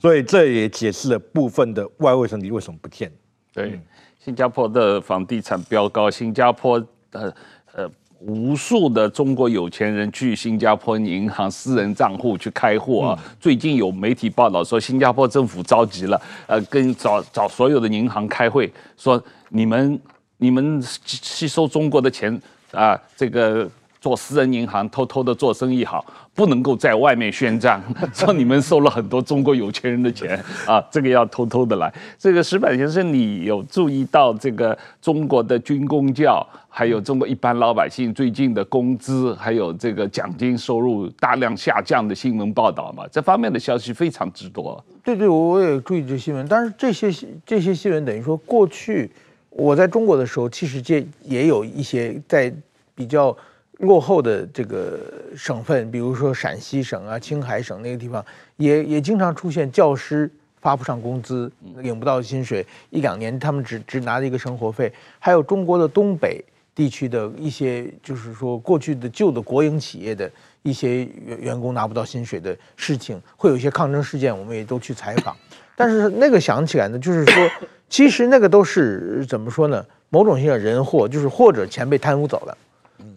[0.00, 3.12] 所以这也解释了部分的外汇存底为什么不见。
[3.54, 3.80] 对，
[4.18, 6.80] 新加坡的房地产飙高，新加坡
[7.12, 7.32] 的
[7.72, 13.16] 呃无数的中国有钱人去新加坡银行私人账户去开户啊。
[13.38, 20.00] 最近有媒体报道说，新加坡政府着急了，呃，跟找找所有的银行开会，说你们。
[20.38, 23.68] 你们吸吸收中国的钱啊，这个
[24.00, 27.82] 做私人银行偷偷的做生意好，不能够在外面宣战，
[28.14, 31.92] 说你们收了很多中国有钱人的钱啊，这个要偷偷的来。
[32.16, 43.02] 这个石板先生，你有注意到这个中国的军工教，还有中国一般老百姓最近的工资，还有这个奖金收入大量下降的新闻报道吗？
[43.10, 44.82] 这方面的消息非常之多。
[45.02, 47.12] 对对，我也注意这新闻，但是这些
[47.44, 49.10] 这些新闻等于说过去。
[49.58, 52.52] 我在中国的时候，其实这也有一些在
[52.94, 53.36] 比较
[53.78, 55.00] 落后的这个
[55.36, 58.24] 省份，比如说陕西省啊、青海省那个地方，
[58.56, 64.92] 也也经常出现教师发不上工资，领不到薪水，一两年他们只只拿着一个生活费。
[65.18, 66.40] 还有中国的东北
[66.72, 70.30] 地区的一些，就是说过去的旧的国营企业的
[70.62, 75.36] 一些员员工拿不到薪水的事情，会有一些抗争事件，我们也都去采访。
[75.74, 77.50] 但是那个想起来呢，就是说。
[77.88, 79.84] 其实那个都是怎么说呢？
[80.10, 82.56] 某种性的人祸，就是或者钱被贪污走了，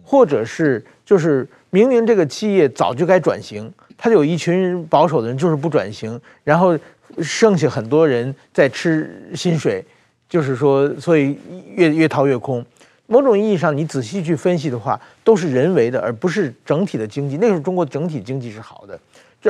[0.04, 6.78] 或者是就是明明这个企业早就该转型，他就有一群保守的人就是不转型，然后
[7.20, 9.84] 剩下很多人在吃薪水，
[10.28, 11.38] 就是说，所以
[11.76, 12.64] 越越掏越空。
[13.06, 17.36] 某种意义上，你仔细去分析的话，都是人为的，而不是整体的经济。
[17.38, 18.98] 那时候中国整体经济是好的，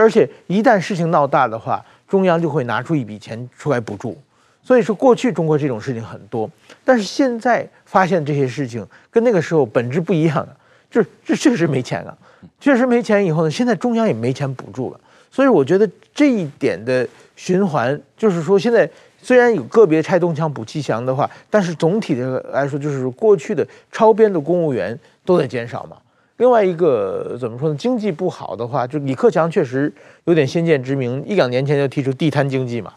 [0.00, 4.16] 而且一旦事情闹大的话，中央就会拿出一笔钱出来补助。
[4.62, 6.48] 所以说，过去中国这种事情很多，
[6.85, 10.57] 但是现在发现这些事情跟那个时候本质不一样了，
[10.90, 12.16] 就是这确实没钱了，
[12.61, 15.01] 确实没钱以后呢，现在中央也没钱补助了。
[15.31, 18.88] 所以我觉得这一点的循环，就是说现在
[19.20, 25.96] 虽然有个别拆东墙补西墙的话，但是总体的来说，就是过去的超编的公务员都在减少嘛。
[26.37, 27.75] 另外一个怎么说呢？
[27.77, 29.92] 经济不好的话，就李克强确实
[30.25, 32.92] 有点先见之明，一两年前就提出地摊经济嘛。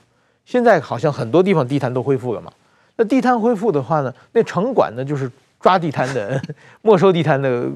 [0.46, 2.52] 现在好像很多地方地摊都恢复了嘛，
[2.96, 5.30] 那地摊恢复的话呢，那城管呢就是
[5.60, 6.42] 抓地摊的，
[6.84, 7.68] 没收地摊的，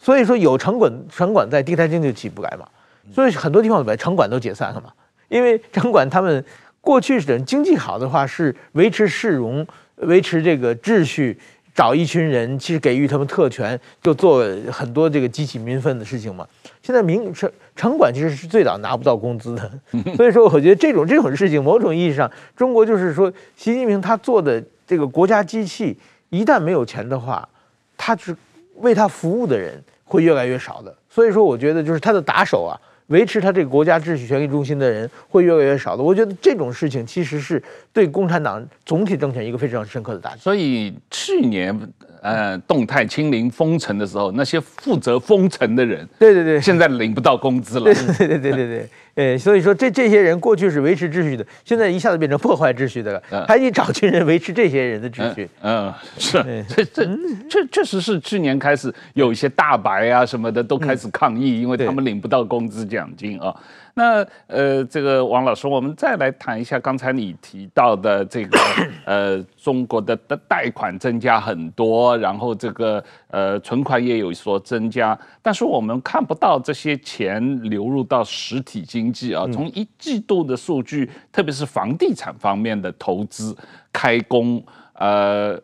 [0.00, 2.66] 所以说有城管城管在，地摊经济起不来嘛，
[3.14, 4.92] 所以很多地方把城管都解散了嘛，
[5.28, 6.44] 因为城管他们
[6.80, 9.64] 过去是经济好的话是维持市容，
[9.96, 11.38] 维持这个秩序。
[11.74, 16.46] 找一群人，其实给予他们特权，就做很多这个激起民愤的事情嘛。
[16.82, 19.70] 现在民城城管其实是最早拿不到工资的，
[20.16, 25.96] 所以说我觉得这种这种事情，某种意义上，中国就是说，习近平他做的这个国家机器，
[26.30, 27.48] 一旦没有钱的话，
[27.96, 28.36] 他是
[28.76, 30.94] 为他服务的人会越来越少的。
[31.08, 32.76] 所以说，我觉得就是他的打手啊。
[33.08, 36.02] 维持他这个国家秩序、权力中心的人会越来越少的。
[36.02, 37.62] 我觉得这种事情其实是
[37.92, 40.40] 对共产党总体政权一个非常深刻的打击。
[40.40, 41.76] 所以去年
[42.22, 47.84] 呃动态清零封城的时候，那些负责封城的人，对对对，现在领不到工资了。
[47.84, 48.88] 对对对对对对。
[49.14, 55.46] 呃，所以说这这些人过去是维持秩序的，现在一下子变成破坏秩序的了，嗯、还得找群人维持这些人的秩序。
[55.60, 57.04] 嗯，嗯是，这这
[57.46, 63.54] 确确实是去年开始有一些大白啊什么的都开始抗议，嗯、因为他们领不到工资奖金啊。
[63.94, 68.58] 那呃，这个王老师，我们再来谈一下刚才你提到的这个
[69.04, 79.46] 呃，中国的的贷款增加很多，然后这个呃存款也有所增加，但是我们看不到这些钱流入到实体经济啊。
[79.52, 83.56] 从一季度的数据，特别是房地产方面的投资
[83.92, 85.60] 开工，呃。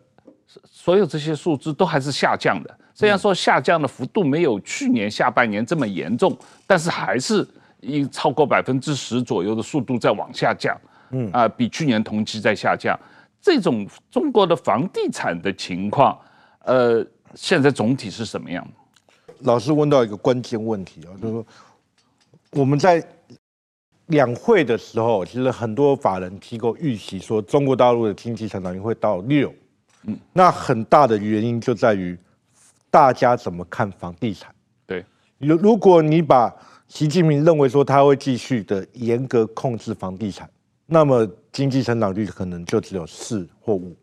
[0.64, 2.74] 所有这些数字都还是下降的。
[2.94, 6.34] 虽然说下降的幅度没有去年下半年这么严重，
[6.66, 7.46] 但是还是
[7.80, 10.78] 以超过百分之十左右的速度在往下降。
[11.10, 12.98] 嗯啊，比去年同期在下降。
[13.40, 16.18] 这种中国的房地产的情况，
[16.64, 17.02] 呃，
[17.34, 18.66] 现在总体是什么样？
[19.38, 21.46] 老师问到一个关键问题啊，就是说
[22.50, 23.02] 我们在
[24.06, 29.54] 两会的时候，其实很多法人机构预期说中国大陆的经济成长率会到六，
[30.02, 32.18] 嗯，那很大的原因就在于
[32.90, 34.52] 大家怎么看房地产。
[34.84, 35.04] 对，
[35.38, 36.54] 如如果你把
[36.88, 40.48] 习近平认为说他会继续的严格控制房地产，
[40.86, 43.94] 那么经济成长率可能就只有四或五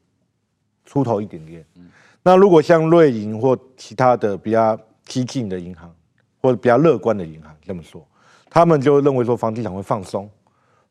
[0.86, 1.66] 出头一点点。
[2.24, 5.94] 那如果像瑞银或其他的比较激进的银行，
[6.42, 8.08] 或者比较乐观的银行这么说，
[8.50, 10.30] 他们就认为说房地产会放松。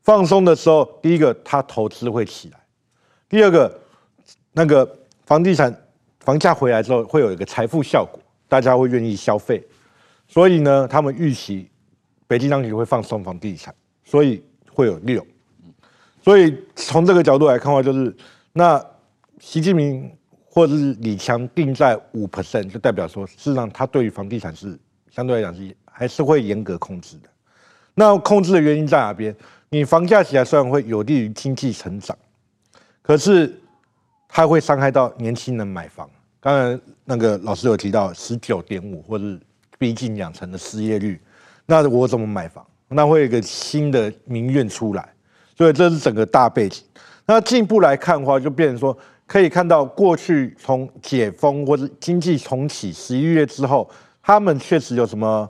[0.03, 2.59] 放松的时候，第一个它投资会起来，
[3.29, 3.81] 第二个
[4.53, 5.75] 那个房地产
[6.21, 9.65] 房价回来之后会有一个财富效果，大家会愿意消费。
[10.27, 11.71] 所以呢，他们预期
[12.35, 13.73] 北京当局会放松房地产，
[14.05, 14.43] 所以
[14.73, 15.25] 会有六。
[16.21, 18.13] 所以从这个角度来看的话，就是
[18.53, 18.85] 那
[19.39, 20.11] 习近平
[20.45, 24.77] 或者是李强定在五 percent，就代表说，事实上他对于房地产是
[25.13, 27.29] 相对来讲是还是会严格控制的。
[27.95, 29.33] 那控制的原因在哪边？
[29.69, 32.19] 你房价起来虽然会有利于经济成长，
[33.01, 33.57] 可是
[34.27, 36.11] 它会伤害到年轻人买房。
[36.41, 39.25] 刚才那个老师有提到十九点五或者
[39.79, 41.21] 逼近两成的失业率，
[41.67, 42.65] 那我怎么买房？
[42.89, 45.09] 那会有一个新的民怨出来。
[45.57, 46.83] 所以这是整个大背景。
[47.27, 48.97] 那进一步来看的话，就变成说，
[49.27, 53.89] 可以看到过去从解封或者经济重启十一月之后，
[54.23, 55.49] 他们确实有什么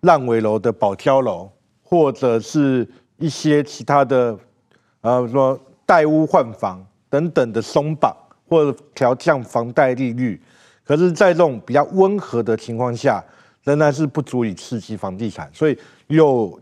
[0.00, 1.48] 烂尾楼的保交楼，
[1.82, 4.36] 或者是一些其他的，
[5.00, 8.14] 呃，说贷屋换房等等的松绑，
[8.48, 10.42] 或者调降房贷利率。
[10.84, 13.24] 可是，在这种比较温和的情况下，
[13.64, 16.60] 仍然是不足以刺激房地产，所以有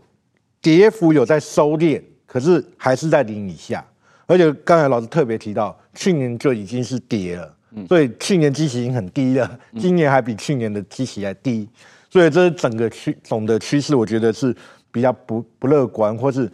[0.61, 2.01] 跌幅有在收敛。
[2.25, 3.85] 可是还是在零以下，
[4.25, 7.55] 而且刚才老师特别提到，去年就已经是跌了，
[7.87, 11.69] 所以去年基期已经很低了，今年还比去年的基期还低，
[12.09, 14.55] 所以这是整个趋总的趋势，我觉得是
[14.91, 16.51] 比较不不乐观，或是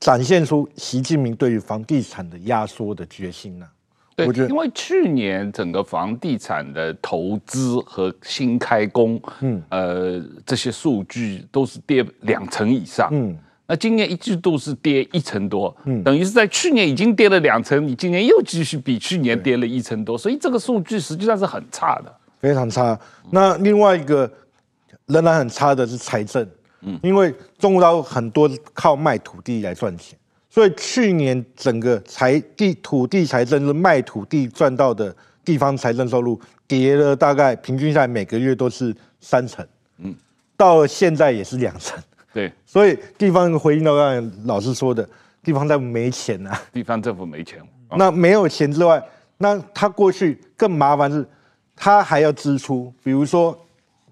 [0.00, 3.68] 展现出习近平对于房地产的压缩的决心呢、啊？
[4.14, 13.36] 对，因为去年整个房地产的投资和新开工，嗯，呃，这些数据都是跌两成以上，嗯。
[13.64, 22.98] 那今年一季度是跌一成多，嗯，等于是在去年已经跌了两成，你今年又继续比去年跌了一成多，所以这个数据实际上是很差的，非常差。
[23.30, 24.30] 那另外一个
[25.06, 26.46] 仍然很差的是财政，
[26.82, 30.18] 嗯，因为中国大陆很多靠卖土地来赚钱，
[30.52, 36.38] 所以去年整个财地土地财政是卖土地赚到的地方财政收入
[36.68, 40.14] 跌了大概平均下来每个月都是三成，嗯，
[40.54, 41.98] 到了现在也是两成。
[42.34, 45.08] 对，所以地方回应到刚才老师说的，
[45.42, 47.58] 地方政府没钱啊，地方政府没钱。
[47.96, 49.02] 那没有钱之外，
[49.38, 51.26] 那他过去更麻烦是，
[51.74, 53.58] 他还要支出，比如说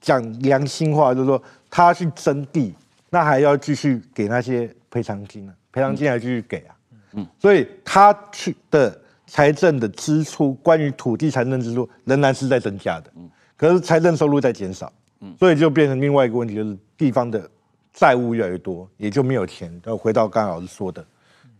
[0.00, 2.74] 讲良心话，就是说他去征地，
[3.10, 6.74] 那还要继续给那些赔偿金啊，赔偿金还继续给啊，
[7.14, 17.48] 嗯，所以他去的财政的支出，关于土地财政支出仍然是在增加的，嗯，可是财政收入在减少，嗯，所以就变成另外一个问题，就是地方的。
[17.92, 19.68] 债务越来越多，也就没有钱。
[19.84, 21.04] 要回到刚才老师说的，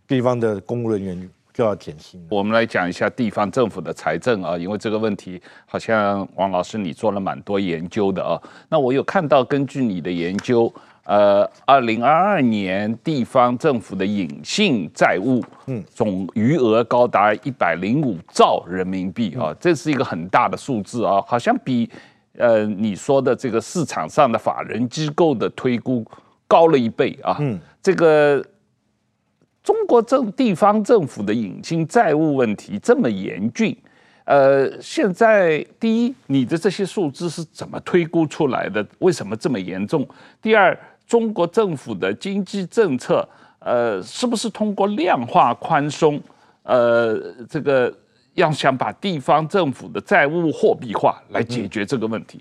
[0.07, 2.25] 地方的公务人员就要减薪。
[2.29, 8.41] 我们来讲一下地方政府的财政啊，因为这个问题好像王老师你做了蛮多研究的啊。
[8.69, 10.73] 那我有看到，根据你的研究，
[11.11, 21.89] 呃，二零二二年地方政府的隐性债务，嗯，总余额高达一百零五兆人民币啊，这是一个很大的数字啊，好像比。
[22.37, 26.03] 呃，你说的这个市场上的法人机构的推估
[26.47, 27.35] 高了一倍啊。
[27.41, 28.41] 嗯，这个
[29.61, 33.77] 中国政地方政府的隐性债务问题这么严峻，
[34.23, 38.83] 呃，现在第一，你的这些数字是怎么推估出来的？
[38.99, 40.07] 为什么这么严重？
[40.41, 40.75] 第二，
[41.11, 43.27] 中国政府的经济政策，
[43.59, 46.17] 呃，是不是通过量化宽松，
[46.63, 47.93] 呃，这个？
[48.35, 52.39] 要想把地方政府的债务货币化来解决这个问题。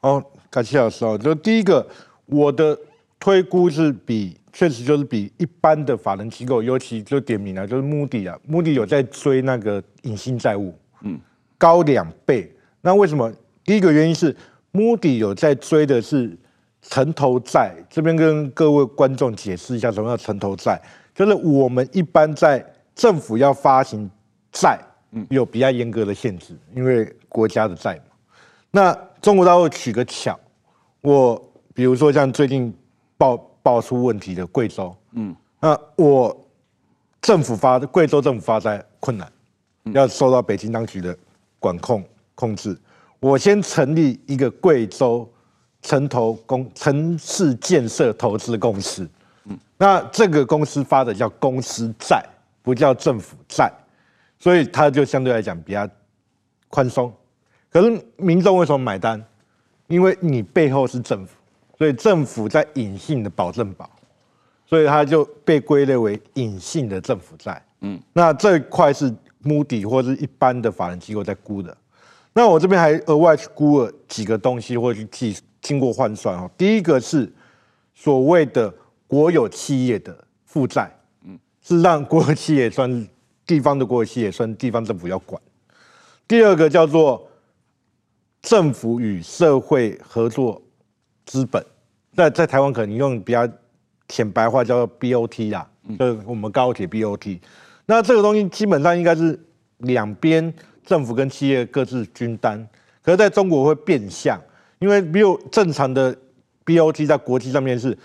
[0.00, 1.18] 哦，感谢老师哦。
[1.18, 1.86] 就第一个，
[2.24, 2.74] 我的
[3.20, 11.20] 推估是比确实就是比一般的法人机构，尤其就点名了，就是穆迪啊，穆迪有在追那个隐性债务，嗯，
[11.58, 12.50] 高两倍。
[12.80, 13.30] 那为什么？
[13.62, 14.34] 第一个原因是
[14.72, 16.34] 穆迪有在追的是
[16.82, 17.74] 城投债。
[17.88, 20.80] 这边跟各位观众解释一下什么叫城投债，
[21.14, 22.64] 就是我们一般在
[22.94, 24.10] 政府要发行
[24.52, 24.78] 债。
[25.30, 28.02] 有比较严格的限制，因为国家的债嘛。
[28.70, 30.38] 那中国大陆取个巧，
[31.00, 32.70] 我比如说像最近
[33.16, 36.46] 爆爆出问题的贵州，嗯，那我
[37.22, 39.32] 政府发贵州政府发债困难，
[39.94, 41.16] 要受到北京当局的
[41.58, 42.04] 管控
[42.34, 42.78] 控制，
[43.18, 45.26] 我先成立一个贵州
[45.82, 49.08] 城投公城市建设投资公司，
[49.44, 52.24] 嗯那这个公司发的叫公司债，
[52.62, 53.72] 不叫政府债，
[54.38, 55.88] 所以它就相对来讲比较
[56.68, 57.12] 宽松。
[57.70, 59.22] 可是民众为什么买单？
[59.86, 61.32] 因为你背后是政府，
[61.78, 63.88] 所以政府在隐性的保证保，
[64.66, 67.62] 所以它就被归类为隐性的政府债。
[67.80, 69.14] 嗯，那这一块是
[69.44, 71.74] Moody 或是一般的法人机构在估的。
[72.34, 75.36] 那我这边还额外去估了几个东西，或者去计
[75.68, 76.50] 经过换算哦。
[76.56, 77.30] 第一个是
[77.94, 78.72] 所谓的
[79.06, 80.90] 国有企业的负债，
[81.26, 83.06] 嗯，是让国有企业算
[83.46, 85.38] 地方的国有企业算地方政府要管。
[86.26, 87.28] 第二个叫做
[88.40, 90.62] 政府与社会合作
[91.26, 91.62] 资本，
[92.16, 93.46] 在在台湾可能用比较
[94.08, 97.38] 浅白话叫做 BOT 啦，就是我们高铁 BOT。
[97.84, 99.38] 那这个东西基本上应该是
[99.76, 100.54] 两边。
[100.86, 102.66] 政府跟企业各自均担，
[103.02, 104.40] 可是在中国会变相，
[104.78, 106.16] 因为比如正常的
[106.64, 107.96] BOT 在国际上面是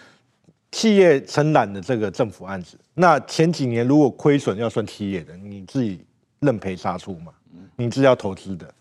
[0.71, 6.03] 企业承揽的这个政府案子，那前几年如果亏损要算企业的，你自己
[6.39, 7.32] 认赔杀出嘛，
[7.76, 8.74] 你是要投资的。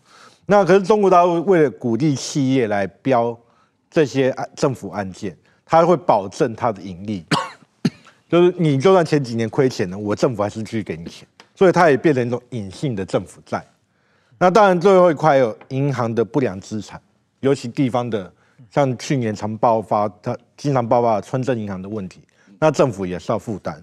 [0.45, 3.37] 那可是中国大陆为了鼓励企业来标
[3.89, 7.23] 这些政府案件，他会保证他的盈利，
[8.27, 13.63] 就是你就算前几年亏钱了，我政府还是继续给你钱，所以它也变成一种隐性的政府债。
[14.39, 16.99] 那当然，最后一块有银行的不良资产，
[17.43, 18.31] 尤其地方的，
[18.71, 22.21] 像去年常爆发，它经常爆发村镇银行的问题，
[22.57, 23.79] 那政府也是要负担，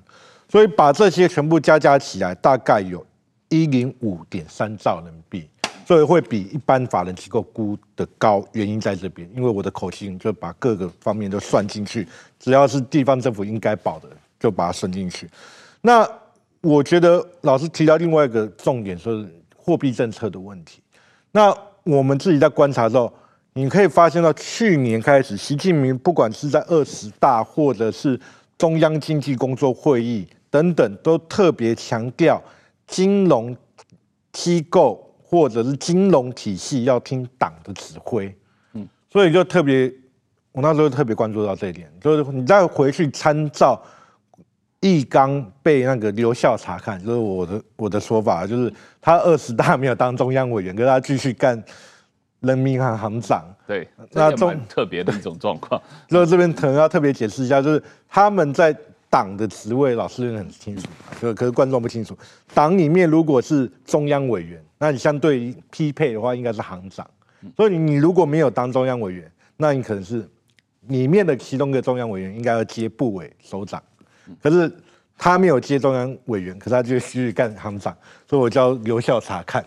[0.48, 3.06] 所以把这些全部加加起来，大概有
[3.50, 5.48] 一零五点三兆人民币，
[5.86, 12.08] 所以会比一般法人机构估的高，原因在这边，因为我的口径就把各个方面都算进去，
[12.38, 14.08] 只要是地方政府应该保的，
[14.38, 15.28] 就把它算进去。
[15.82, 16.08] 那
[16.61, 19.28] 我觉得老师提到另外一个重点是。
[19.62, 20.80] 货币政策的问题，
[21.30, 21.54] 那
[21.84, 23.12] 我们自己在观察的时候，
[23.53, 28.18] 你可以发现到去年开始，习近平不管是在二十大或者是
[28.57, 32.42] 中央经济工作会议等等，都特别强调
[32.86, 33.57] 金融
[34.32, 38.34] 机构或者是金融体系要听党的指挥。
[38.74, 39.92] 嗯，所以就特别，
[40.53, 43.82] 我那时候特别关注到这一点，就是你再回去参照。
[44.82, 51.62] 易纲被那个留校察看，就是我的我的说法，就是他二十大没有当中央委员，可是他继续干
[52.41, 53.45] 人民银行行长。
[53.66, 55.80] 对，那这蛮特别的一种状况。
[56.09, 58.76] 所以这边可能要特别解释一下，就是他们在
[59.09, 60.86] 党的职位，老师很清楚，
[61.20, 62.16] 可可是观众不清楚。
[62.55, 67.09] 党里面如果是中央委员，那你相对于匹配的话，应该是行长。
[67.57, 70.28] 所以你如果没有当中央委员，那你可能是
[70.88, 73.82] 里面的其中一个中央委员，应该要接部委首长。
[74.43, 74.70] 可是
[75.18, 77.97] 他没有接中央委员，可是他就继续干行长，
[78.28, 79.64] 所以我叫留校查看。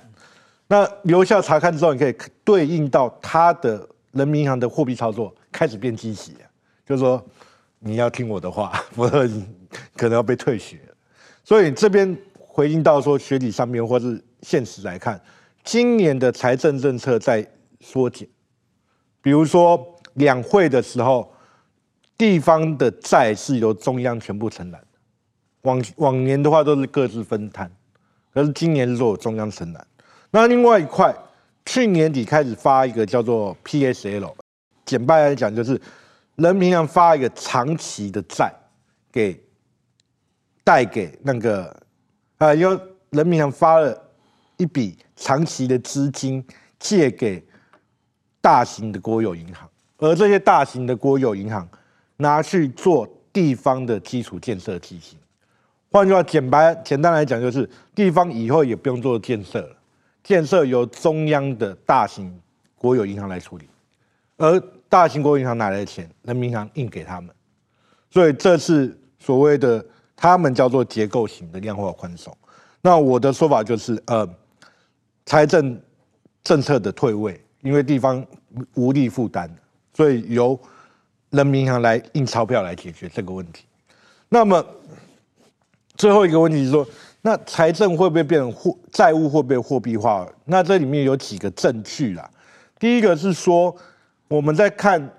[0.73, 6.35] 那留校察看之后，你可以对应到他的人民银行的货币操作开始变积极，
[6.83, 7.23] 就是说
[7.77, 9.29] 你要听我的话，否则
[9.95, 10.79] 可能要被退学。
[11.43, 15.21] 所以这边回应到说学理上面或是现实来看，
[15.63, 17.47] 今年的财政政策在
[17.79, 18.27] 缩减，
[19.21, 19.79] 比如说
[20.15, 21.31] 两会的时候。
[22.15, 24.81] 地方的债是由中央全部承揽，
[25.63, 27.69] 往往年的话都是各自分摊，
[28.31, 29.85] 可是今年是说有中央承揽。
[30.35, 31.15] 那另外一块，
[31.63, 34.33] 去年底开始发一个叫做 PSL，
[34.83, 35.79] 简单来讲就是
[36.37, 38.51] 人民银行发一个长期的债，
[39.11, 39.39] 给
[40.63, 41.79] 贷给那个
[42.39, 42.79] 啊，因为
[43.11, 43.95] 人民银行发了
[44.57, 46.43] 一笔长期的资金
[46.79, 47.45] 借给
[48.41, 49.69] 大型的国有银行，
[49.99, 51.69] 而这些大型的国有银行。
[52.17, 55.17] 拿去做地方的基础建设基金，
[55.91, 59.75] 换句话简白简单来讲，就是地方以后也不用做建设了，
[60.23, 62.39] 建设由中央的大型
[62.75, 63.67] 国有银行来处理，
[64.37, 66.09] 而大型国有银行哪来的钱？
[66.21, 67.33] 人民银行印给他们，
[68.09, 72.35] 所以这是所谓的他们叫做结构型的量化宽松。
[72.81, 74.27] 那我的说法就是，呃，
[75.25, 75.81] 财政
[76.43, 78.25] 政策的退位，因为地方
[78.75, 79.49] 无力负担，
[79.93, 80.59] 所以由
[81.29, 83.65] 人民银行来印钞票来解决这个问题。
[84.29, 84.65] 那么
[85.95, 86.85] 最后一个问题是说，
[87.25, 90.27] 那财政会不会变成货债务会不会货币化？
[90.43, 92.29] 那这里面有几个证据啦。
[92.77, 93.73] 第一个是说，
[94.27, 95.09] 我们在看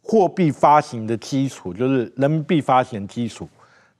[0.00, 3.48] 货币发行的基础，就是人民币发行的基础，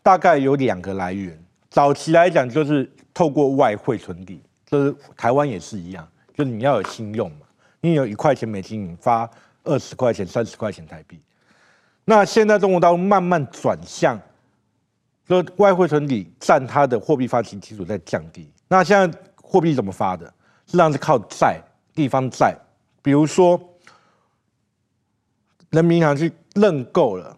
[0.04, 1.36] 大概有两个来源。
[1.68, 7.46] 早期来讲，就是透过外汇存底，就是台湾也是一样，就是你要有信用嘛，
[7.80, 9.28] 你有一块钱美金，你发
[9.64, 11.20] 二十块钱、三十块钱台币。
[12.04, 14.20] 那现在中国大陆慢慢转向，
[15.26, 18.50] 说外汇存底占它的货币发行基础在降低。
[18.68, 20.26] 那现在货币怎么发的？
[20.66, 21.60] 实际上是靠债，
[21.94, 22.56] 地方债，
[23.02, 23.60] 比如说
[25.70, 27.36] 人民银行去认购了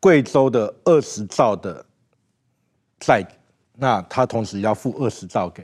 [0.00, 1.84] 贵州的二十兆的
[3.00, 3.26] 债，
[3.76, 5.62] 那他同时要付二十兆给，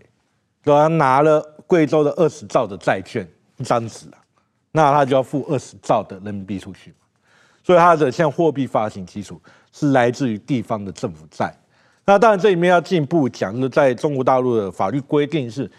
[0.62, 0.86] 对吧？
[0.88, 4.06] 拿了贵州的二十兆的债券一张纸。
[4.72, 6.94] 那他就要付二十兆的人民币出去，
[7.64, 9.42] 所以他的像货币发行基础
[9.72, 11.54] 是来自于地方的政府债。
[12.04, 15.70] 那当然这里面要进一步讲，就是在中国大陆的法律规定是，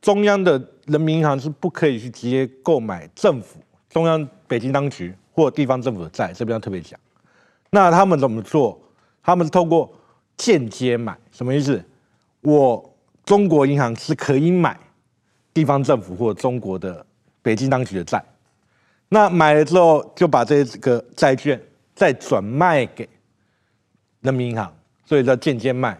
[0.00, 3.58] 中央的人民银行是不可以去直接购买政府、
[3.88, 6.98] 中央北京当局或地方政府的债，这边要特别讲。
[7.70, 8.80] 那他们怎么做？
[9.22, 9.92] 他们是透过
[10.36, 11.82] 间接买，什么意思？
[12.40, 14.78] 我中国银行是可以买
[15.52, 17.04] 地方政府或中国的。
[17.40, 18.22] 北京当局的债，
[19.08, 21.58] 那买了之后就把这个债券
[21.94, 23.08] 再转卖给
[24.28, 24.70] 人民银行，
[25.06, 25.98] 所以叫间接卖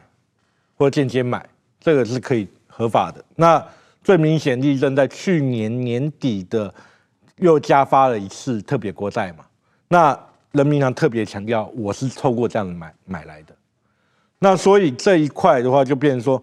[0.77, 1.49] 或间接买，
[1.81, 3.25] 这个是可以合法的。
[3.35, 3.65] 那
[4.05, 6.73] 最明显例证在去年年底的
[7.37, 9.45] 又加发了一次特别国债嘛，
[9.89, 10.19] 那
[10.53, 13.57] 人民银行特别强调我是透过这样买买来的，
[14.39, 16.43] 那所以这一块的话就变成说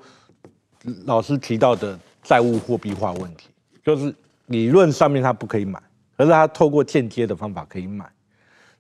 [1.06, 3.50] 老师提到的债务货币化问题，
[3.84, 4.14] 就是。
[4.50, 5.82] 理论上面他不可以买，
[6.16, 8.08] 可是他透过间接的方法可以买。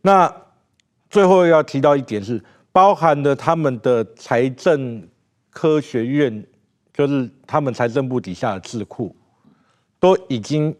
[0.03, 0.31] 那
[1.09, 2.39] 最后要提到一点是，
[2.75, 5.01] 包含了他们的财政
[5.49, 6.45] 科学院，
[6.93, 9.15] 就是他们财政部底下的智库，
[9.97, 10.75] 都已经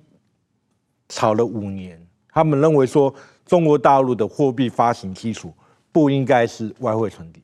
[1.07, 1.97] 吵了五年。
[2.33, 3.15] 他们认为说，
[3.45, 5.53] 中国大陆的货币发行基础
[5.93, 7.41] 不应该是外汇存底，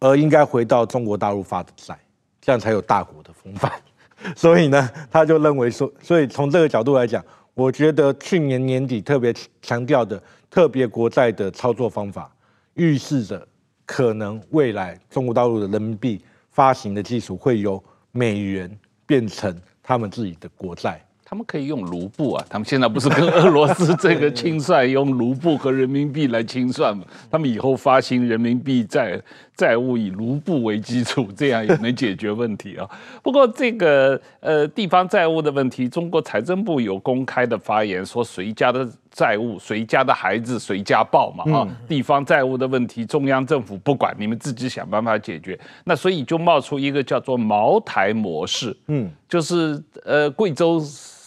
[0.00, 1.98] 而应该回到中国大陆发的债，
[2.42, 3.72] 这样才有大国的风范。
[4.36, 12.30] 所以呢，他就认为说，所以从这个角度来讲，我觉得去年年底特别强调的特别国债的操作方法，
[12.74, 13.48] 预示着
[13.92, 16.18] 可能未来中国大陆的人民币
[16.50, 18.70] 发行的基础会由美元
[19.04, 20.98] 变成他们自己的国债。
[21.22, 27.04] 他们可以用卢布啊，他们现在不是跟俄罗斯这个清算用卢布和人民币来清算吗？
[27.30, 29.20] 他们以后发行人民币债
[29.54, 32.88] 债务以卢布为基础，这样也能解决问题啊。
[33.22, 45.56] 不过这个呃地方债务的问题，中国财政部有公开的发言说，谁家的债务谁家的孩子谁家抱嘛啊，地方债务的问题中央政府不管，你们自己想办法解决。
[45.84, 50.82] 那所以就冒出一个叫做茅台模式，嗯，就是呃贵州。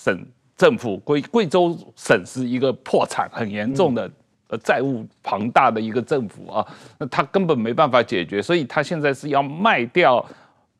[0.05, 0.23] 省
[0.55, 4.07] 政府，贵贵州省是一个破产很严重的，
[4.49, 6.63] 呃，债务庞大的一个政府啊，
[6.99, 10.23] 那他根本没办法解决，所以他现在是要卖掉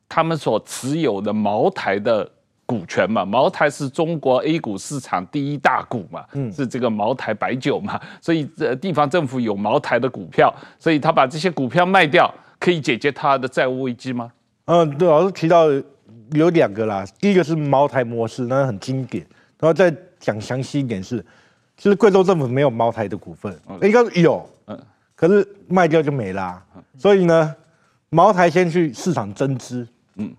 [0.08, 2.30] 他们所持有的茅台的
[2.66, 14.30] 股权嘛，茅台是中国 A 股市场第一大股嘛，是这个茅台白酒嘛， 所以这地方政府有茅台的股票，所以他把这些股票卖掉，可以解决他的债务危机吗？
[14.66, 15.66] 嗯，对，老师提到。
[16.32, 19.24] 有两个啦，第一个是茅台模式，那很经典。
[19.60, 21.24] 然后再讲详细一点是，
[21.76, 24.44] 其实贵州政府没有茅台的股份，应该是有，
[25.14, 26.60] 可是卖掉就没啦。
[26.98, 27.54] 所以呢，
[28.10, 29.86] 茅台先去市场增资，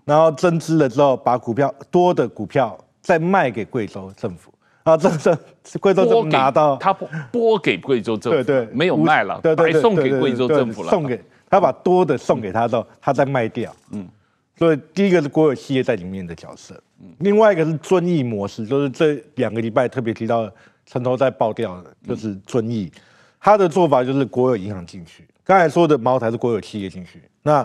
[0.04, 4.52] 然后增资了之后，把股票多的股票再卖给贵州政府，
[4.82, 6.92] 然后这这贵州政府拿到他
[7.30, 14.08] 拨给贵州政府，对对，没有卖了，对对，送给贵州政府了，送给他把多的送给他之后，他再卖掉，嗯。
[14.56, 20.50] 所以第一个是国有企业在里面的角色，嗯另外一个是遵义模式，就是这两个礼拜特别提到
[20.84, 22.90] 城投在爆掉的，就是遵义，
[23.38, 27.64] 他的做法就是国有银行进去，刚才说的茅台是国有企业进去，那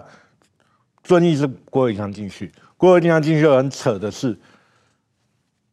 [1.04, 4.38] 遵义是郭伟强进去，郭伟强进去很扯的是，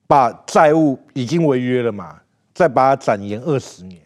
[0.07, 2.21] 把债务已经违约了嘛，
[2.53, 4.03] 再把它展延二十年，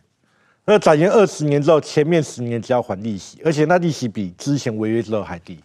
[0.67, 5.59] 那展延二十年之后，前面十年只要还利息，而且那利息比之前违约之后还低。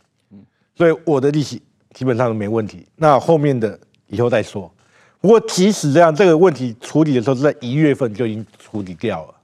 [0.76, 1.62] 所以我的利息
[1.94, 4.74] 基本上都没问题，那后面的以后再说。
[5.20, 9.36] 不过即使这样，这个问题处理的时候是在一月份就已经处理掉了，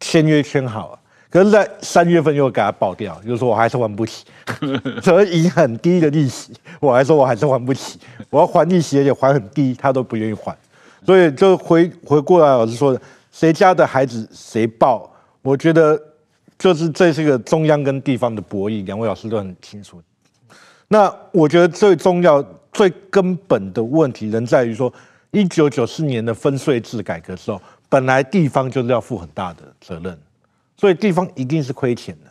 [0.00, 0.97] 签约签好了，
[1.30, 4.24] 可是，在三月份又给他爆掉，就是说我还是还不起，
[5.02, 7.98] 所以以很低的利息，我还说我还是还不起，
[8.30, 10.56] 我要还利息而且还很低，他都不愿意还，
[11.04, 13.00] 所以就回回过来，老师说的，
[13.30, 15.10] 谁家的孩子谁抱，
[15.42, 16.00] 我觉得
[16.58, 20.00] 就是这是个中央跟地方的博弈，两位老师都很清楚。
[20.88, 24.90] 那我觉得最重要、最根本的问题仍在于说，
[25.32, 27.60] 一九九四年的分税制改革之后，
[27.90, 30.18] 本来地方就是要负很大的责任，
[30.78, 32.30] 所以地方一定是亏钱的。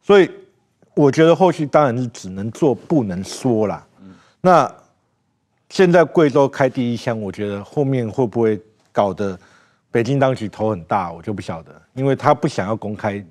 [0.00, 0.30] 所以
[0.94, 3.86] 我觉得后续当然是只能做不能说啦。
[4.40, 4.74] 那
[5.68, 8.60] 现在贵州开第一枪，我觉得后面会不会
[8.90, 9.38] 搞得
[9.90, 13.24] 北京当局头很大，我就不晓得，因为他不想要公开，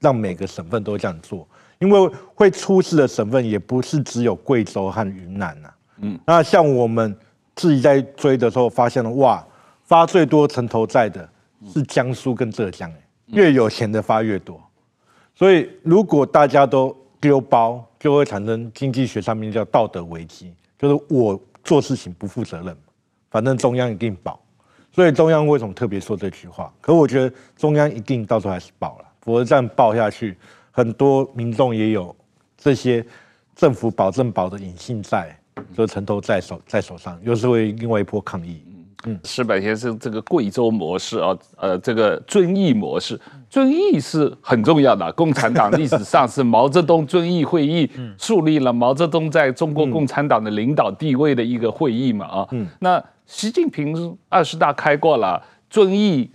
[0.00, 1.46] 让每个省份都这样做，
[1.78, 5.70] 因为会出事的省份也不是只有贵州和云南呐。
[6.00, 7.16] 嗯，那像我们
[7.54, 9.44] 自己在追的时候，发现了哇，
[9.84, 11.26] 发最多城投债的
[11.72, 12.92] 是江苏跟浙江，
[13.28, 14.60] 越有钱的发越多，
[15.34, 17.84] 所以如果大家都丢包。
[18.00, 22.76] 就会产生经济学上面叫道德危机，就是我做事情不负责任，
[23.28, 24.40] 反正中央一定保，
[24.92, 26.72] 所以中央为什么特别说这句话？
[26.80, 30.36] 可我觉得中央一定到时候还是保了，否则这样保下去，
[30.70, 32.14] 很多民众也有
[32.56, 33.04] 这些
[33.56, 35.36] 政府保证保的隐性债，
[35.76, 38.62] 就城投在手在手上，又是为另外一波抗议。
[39.08, 45.10] 嗯，矢板先生，这个贵州模式啊，呃，这个遵义模式，遵义是很重要的。
[45.12, 52.48] 共产党历史上是毛泽东遵义会议树立了毛泽东在中国共产党的领导地位的一个会议嘛啊。
[52.50, 52.66] 嗯。
[52.80, 56.30] 那习近平二十大开过了，遵义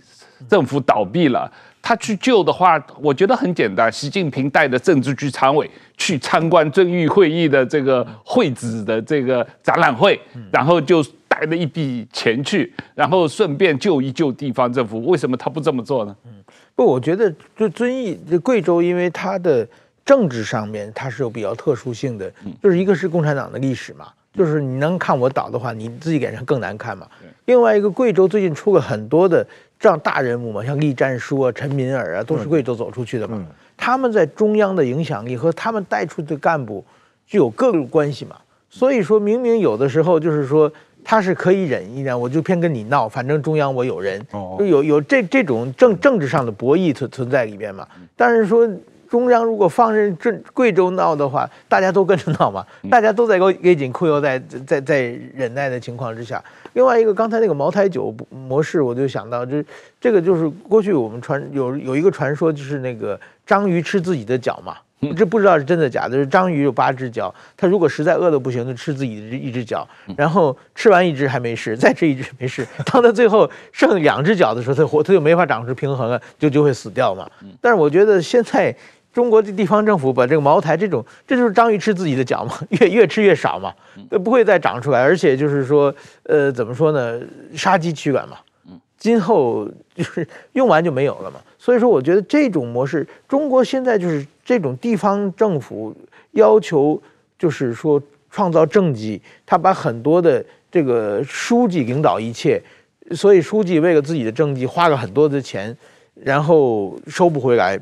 [0.48, 1.48] 政府倒闭了，
[1.80, 3.92] 他去救的话，我觉得很简单。
[3.92, 10.20] 习近平带着政治局常委去参观遵义会议的这个会址的这个展览会，
[10.50, 11.04] 然后就。
[11.34, 16.16] 带了一笔钱去，然后顺便救一救地方政府，为什么他不这么做呢？
[16.26, 16.30] 嗯，
[16.76, 19.66] 不，我觉得就遵义这贵州，因为它的
[20.04, 22.32] 政治上面它是有比较特殊性的，
[22.62, 27.08] 就是一个是共产党的历史嘛，就是你能看我倒的话，你自己脸上更难看嘛。
[27.46, 29.44] 另外一个，贵州最近出了很多的
[29.76, 33.44] 这样大人物嘛，像栗战书啊、陈敏尔啊，都是贵州走出去的嘛。
[33.76, 36.84] 他们在中央的影响力和他们带出的干部
[37.26, 38.36] 具有各种关系嘛，
[38.70, 40.70] 所以说明明有的时候就是说。
[41.04, 44.20] 他是可以忍一忍，我就偏跟你闹，反正中央我有人，
[44.58, 47.86] 就有有这这种政政治上的博弈存存在里边嘛。
[48.16, 48.68] 但是说
[49.08, 55.02] 中央如果放任这贵州闹的话，大家都跟着闹嘛，大家都在给给紧裤腰带，在在
[55.36, 56.42] 忍耐的情况之下。
[56.72, 59.64] 另外一个刚才那个茅台酒模式，我就想到，这
[60.00, 64.76] 这个就是过去我们传有有一个传说，就是那个章鱼吃自己的脚嘛。
[65.12, 66.10] 这不知道是真的假的。
[66.10, 69.86] 就是章鱼有八只脚，它如果实在饿得不行，就吃自己的一只脚，
[70.16, 72.66] 然后吃完一只还没事，再吃一只没事。
[72.86, 77.28] 当它最后剩两只脚的时候，它活它就没法长出平衡了，就就会死掉嘛。
[77.60, 78.74] 但是我觉得现在
[79.12, 83.72] 中国的地方政府把这个茅台这种，这就是章鱼吃自己的脚嘛，越越吃越少嘛，
[84.10, 85.94] 它不会再长出来，而且就是说，
[86.24, 87.20] 呃，怎么说呢，
[87.54, 88.36] 杀鸡取卵嘛。
[88.96, 95.96] 今后就是用完就没有了嘛，所以说我觉得这种模式，中国现在就是这种地方政府
[96.32, 97.02] 要求，
[97.38, 97.98] 就是说
[98.30, 102.62] 创造政绩，他把很多的这个书记领导一切，
[103.12, 105.74] 所以书记为了自己的政绩花了很多的钱，
[106.12, 107.80] 然后收不回来，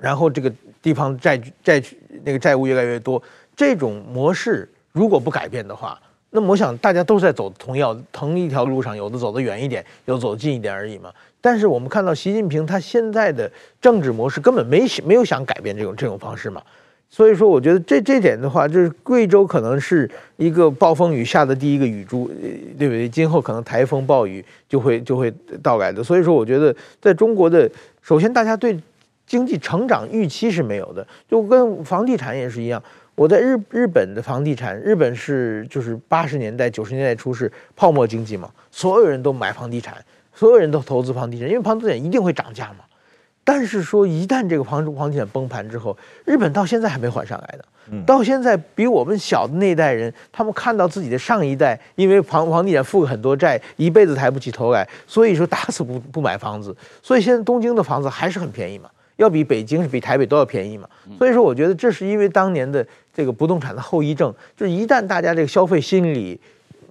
[0.00, 1.80] 然后这个地方债债
[2.24, 3.22] 那个债务越来越多，
[3.54, 5.96] 这种模式如果不改变的话。
[6.30, 11.10] 那么我想，大家都在走同样同一条路上，有的走得远一点，有的走近一点而已嘛。
[11.40, 13.50] 但是我们看到习近平他现在的
[13.80, 16.60] 政治模式根本没没有想改变这种这种方式嘛。
[17.10, 22.30] 所以说，我觉得这这点的话，就是贵州可能是一个暴风雨下的第一个雨珠，
[22.78, 23.08] 对不对？
[23.08, 26.04] 今后可能台风暴雨就会就会到来的。
[26.04, 27.70] 所以说，我觉得在中国的，
[28.02, 28.78] 首先大家对
[29.26, 32.82] 经济成长预期是没有的，就跟房地产也是一样。
[33.18, 39.96] 我在日日本的房地产，日本是就是八十年代九十年代初是泡沫经济嘛，所有人都买房地产，
[40.32, 42.84] 所有人都投资房地产，因为房地产一定会涨价嘛。
[43.42, 47.64] 但是说一旦这个房房地产崩盘之后，日本到现在还没缓上来的，
[48.06, 58.88] 到现在比我们小的那一代人，他们看到自己的上一代因为房房地产负了很多债，一辈子抬不起头来，所以说打死不不买房子，所以现在东京的房子还是很便宜嘛。
[59.16, 60.88] 要比北京是比台北都要便宜嘛，
[61.18, 62.86] 所以说我觉得这是因为当年的
[63.18, 66.38] 这个不动产的后遗症，就是一旦大家这个消费心理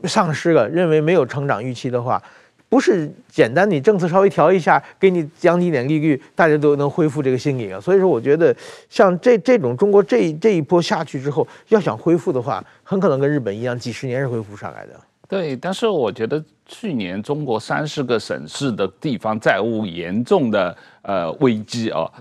[0.04, 2.22] 丧失了，认为没有成长预期的话，
[2.68, 7.80] 不是简单你政策稍微调一下，给你降低点利率，大家都能恢复这个心理啊。
[7.80, 8.54] 所以说我觉得
[8.90, 15.00] 像这这种中国这这一波下去之后，要想恢复的话，很可能跟日本一样，几十年是恢复上来的。
[15.30, 22.12] 对，但是我觉得去年中国三十个省市的地方债务严重的呃危机啊，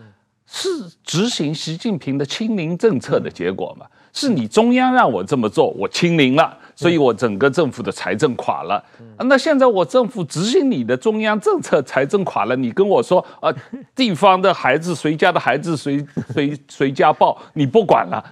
[0.47, 0.69] 是
[1.03, 3.85] 执行习近平的清零政策的结果嘛？
[4.17, 6.59] 是你中央让我这么做，我清零了。
[6.79, 8.85] 所以我整个政府的财政垮了，
[9.21, 13.51] 那现在我政府执行你的中央政策，财政垮了，你跟我说啊，
[13.97, 18.23] 地方的孩子谁家的孩子谁谁谁家暴，你不管了，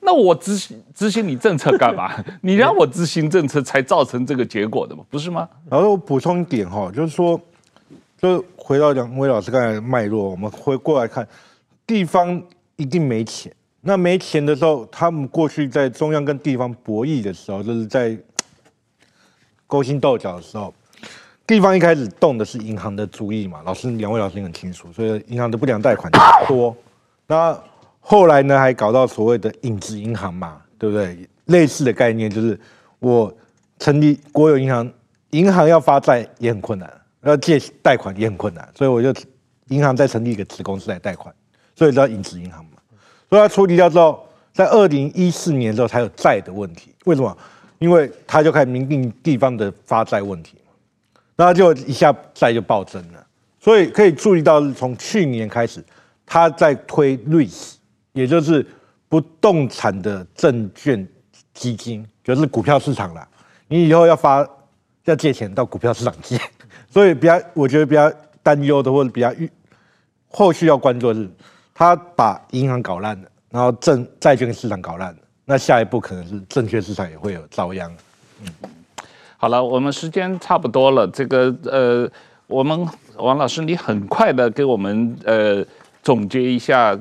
[0.00, 2.10] 那我执行执行你政策干嘛？
[2.40, 5.46] 你让我执行政策才造成这个结果的嘛，不是吗？
[5.68, 7.38] 然后我补充一点哈，就是说，
[8.16, 11.28] 就回到两位老师刚才脉络，我们回过来看，
[11.86, 12.42] 地方
[12.76, 13.52] 一定没钱，
[13.84, 18.16] 那没钱的时候，他们过去在中央跟地方博弈的时候，就是在
[19.66, 20.72] 勾心斗角的时候，
[21.44, 23.60] 地方一开始动的是银行的主意嘛。
[23.64, 26.10] 老师，两位老师很清楚，所以银行的不良贷款
[26.46, 26.76] 多。
[27.26, 27.60] 那
[27.98, 31.28] 后来呢，还搞到所谓的影子银行嘛，对不对？
[31.46, 32.58] 类似的概念就是
[33.00, 33.34] 我
[33.80, 34.88] 成立国有银行，
[35.30, 36.88] 银行要发债也很困难，
[37.24, 39.12] 要借贷款也很困难，所以我就
[39.68, 41.34] 银行再成立一个子公司来贷款，
[41.74, 42.70] 所以叫影子银行嘛。
[43.32, 46.94] 所以他处理掉之后，在二零一四年之后才有债的问题。
[47.06, 47.34] 为什么？
[47.78, 50.58] 因为他就开始明定地方的发债问题，
[51.34, 53.26] 那就一下债就暴增了。
[53.58, 55.82] 所以可以注意到，是从去年开始，
[56.26, 57.76] 他在推 REITs，
[58.12, 58.66] 也就是
[59.08, 61.08] 不动产的证券
[61.54, 63.26] 基金，就是股票市场啦。
[63.66, 64.46] 你以后要发
[65.06, 66.38] 要借钱到股票市场借，
[66.92, 68.12] 所以比较我觉得比较
[68.42, 69.50] 担忧的，或者比较预
[70.28, 71.30] 后续要关注的是。
[71.74, 77.90] 他把银行搞烂了，然后证债券市场搞烂了，那下一步可能是证券市场也会有遭殃。
[78.42, 78.48] 嗯，
[79.36, 82.08] 好了，我们时间差不多了，这个呃，
[82.46, 85.64] 我们王老师，你很快的给我们呃
[86.02, 86.96] 总结一下，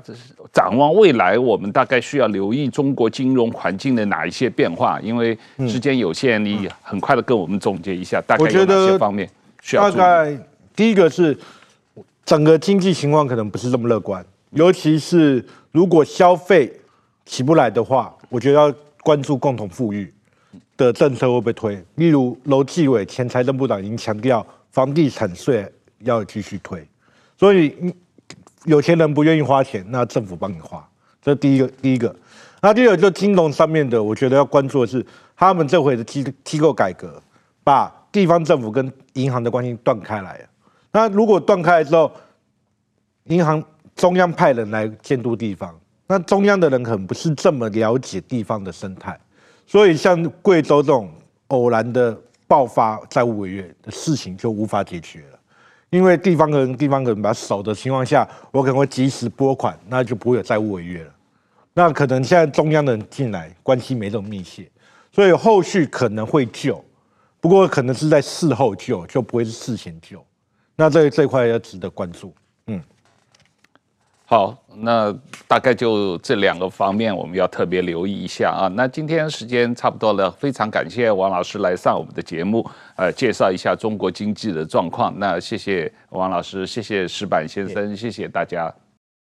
[0.54, 5.00] 展望未来，我们大概需要留意中国金融环境的哪一些变化？
[5.02, 9.30] 因为时间有限，你很快的跟我们总结一下，大概有哪些方面
[9.62, 9.90] 需要？
[9.90, 10.38] 大概
[10.76, 11.38] 第一个是
[12.26, 14.26] 整个经济情况可能不是这么乐观。
[14.52, 16.72] 尤其是如果消费
[17.26, 20.14] 起不来的话，我觉得要关注共同富裕
[20.76, 21.86] 的政策会不会推。
[21.96, 26.86] 例如，楼继伟前财政部长已经强调，房地产税要继续推。
[27.38, 27.74] 所以
[28.66, 30.86] 有钱人不愿意花钱，那政府帮你花。
[31.22, 32.14] 这第一个，第一个。
[32.62, 37.22] 那第二个就金融上面的，我觉得要关注的是，他们这回的机机构改革，
[37.64, 40.46] 把地方政府跟银行的关系断开来。
[40.92, 42.12] 那如果断开来之后，
[43.26, 43.64] 银行。
[44.02, 49.16] 中央派人来监督地方，那中央的人可能不是这么了解地方的生态，
[49.68, 51.14] 所以像贵州这种
[51.50, 55.40] 偶然的爆发债务违约的事情就无法解决了，
[55.92, 61.12] 因为地方的人地方的人把它守的情况下，我可能会及时拨款，那就不会有债务违约了。
[61.76, 64.68] 那可能现在中央的人进来关系没这么密切，
[65.12, 66.84] 所以后续可能会救，
[67.40, 70.26] 不过可能是在事后救，就不会是事前救。
[70.76, 72.34] 那这这块要值得关注，
[74.32, 75.14] 好，那
[75.46, 78.72] 大概就这两个方面，我们要特别留意一下啊。
[78.78, 82.66] 那今天时间差不多了，非常感谢王老师来上我们的节目，
[82.96, 85.14] 呃，介绍一下中国经济的状况。
[85.20, 88.74] 那谢谢王老师，谢谢石板先生，谢谢大家。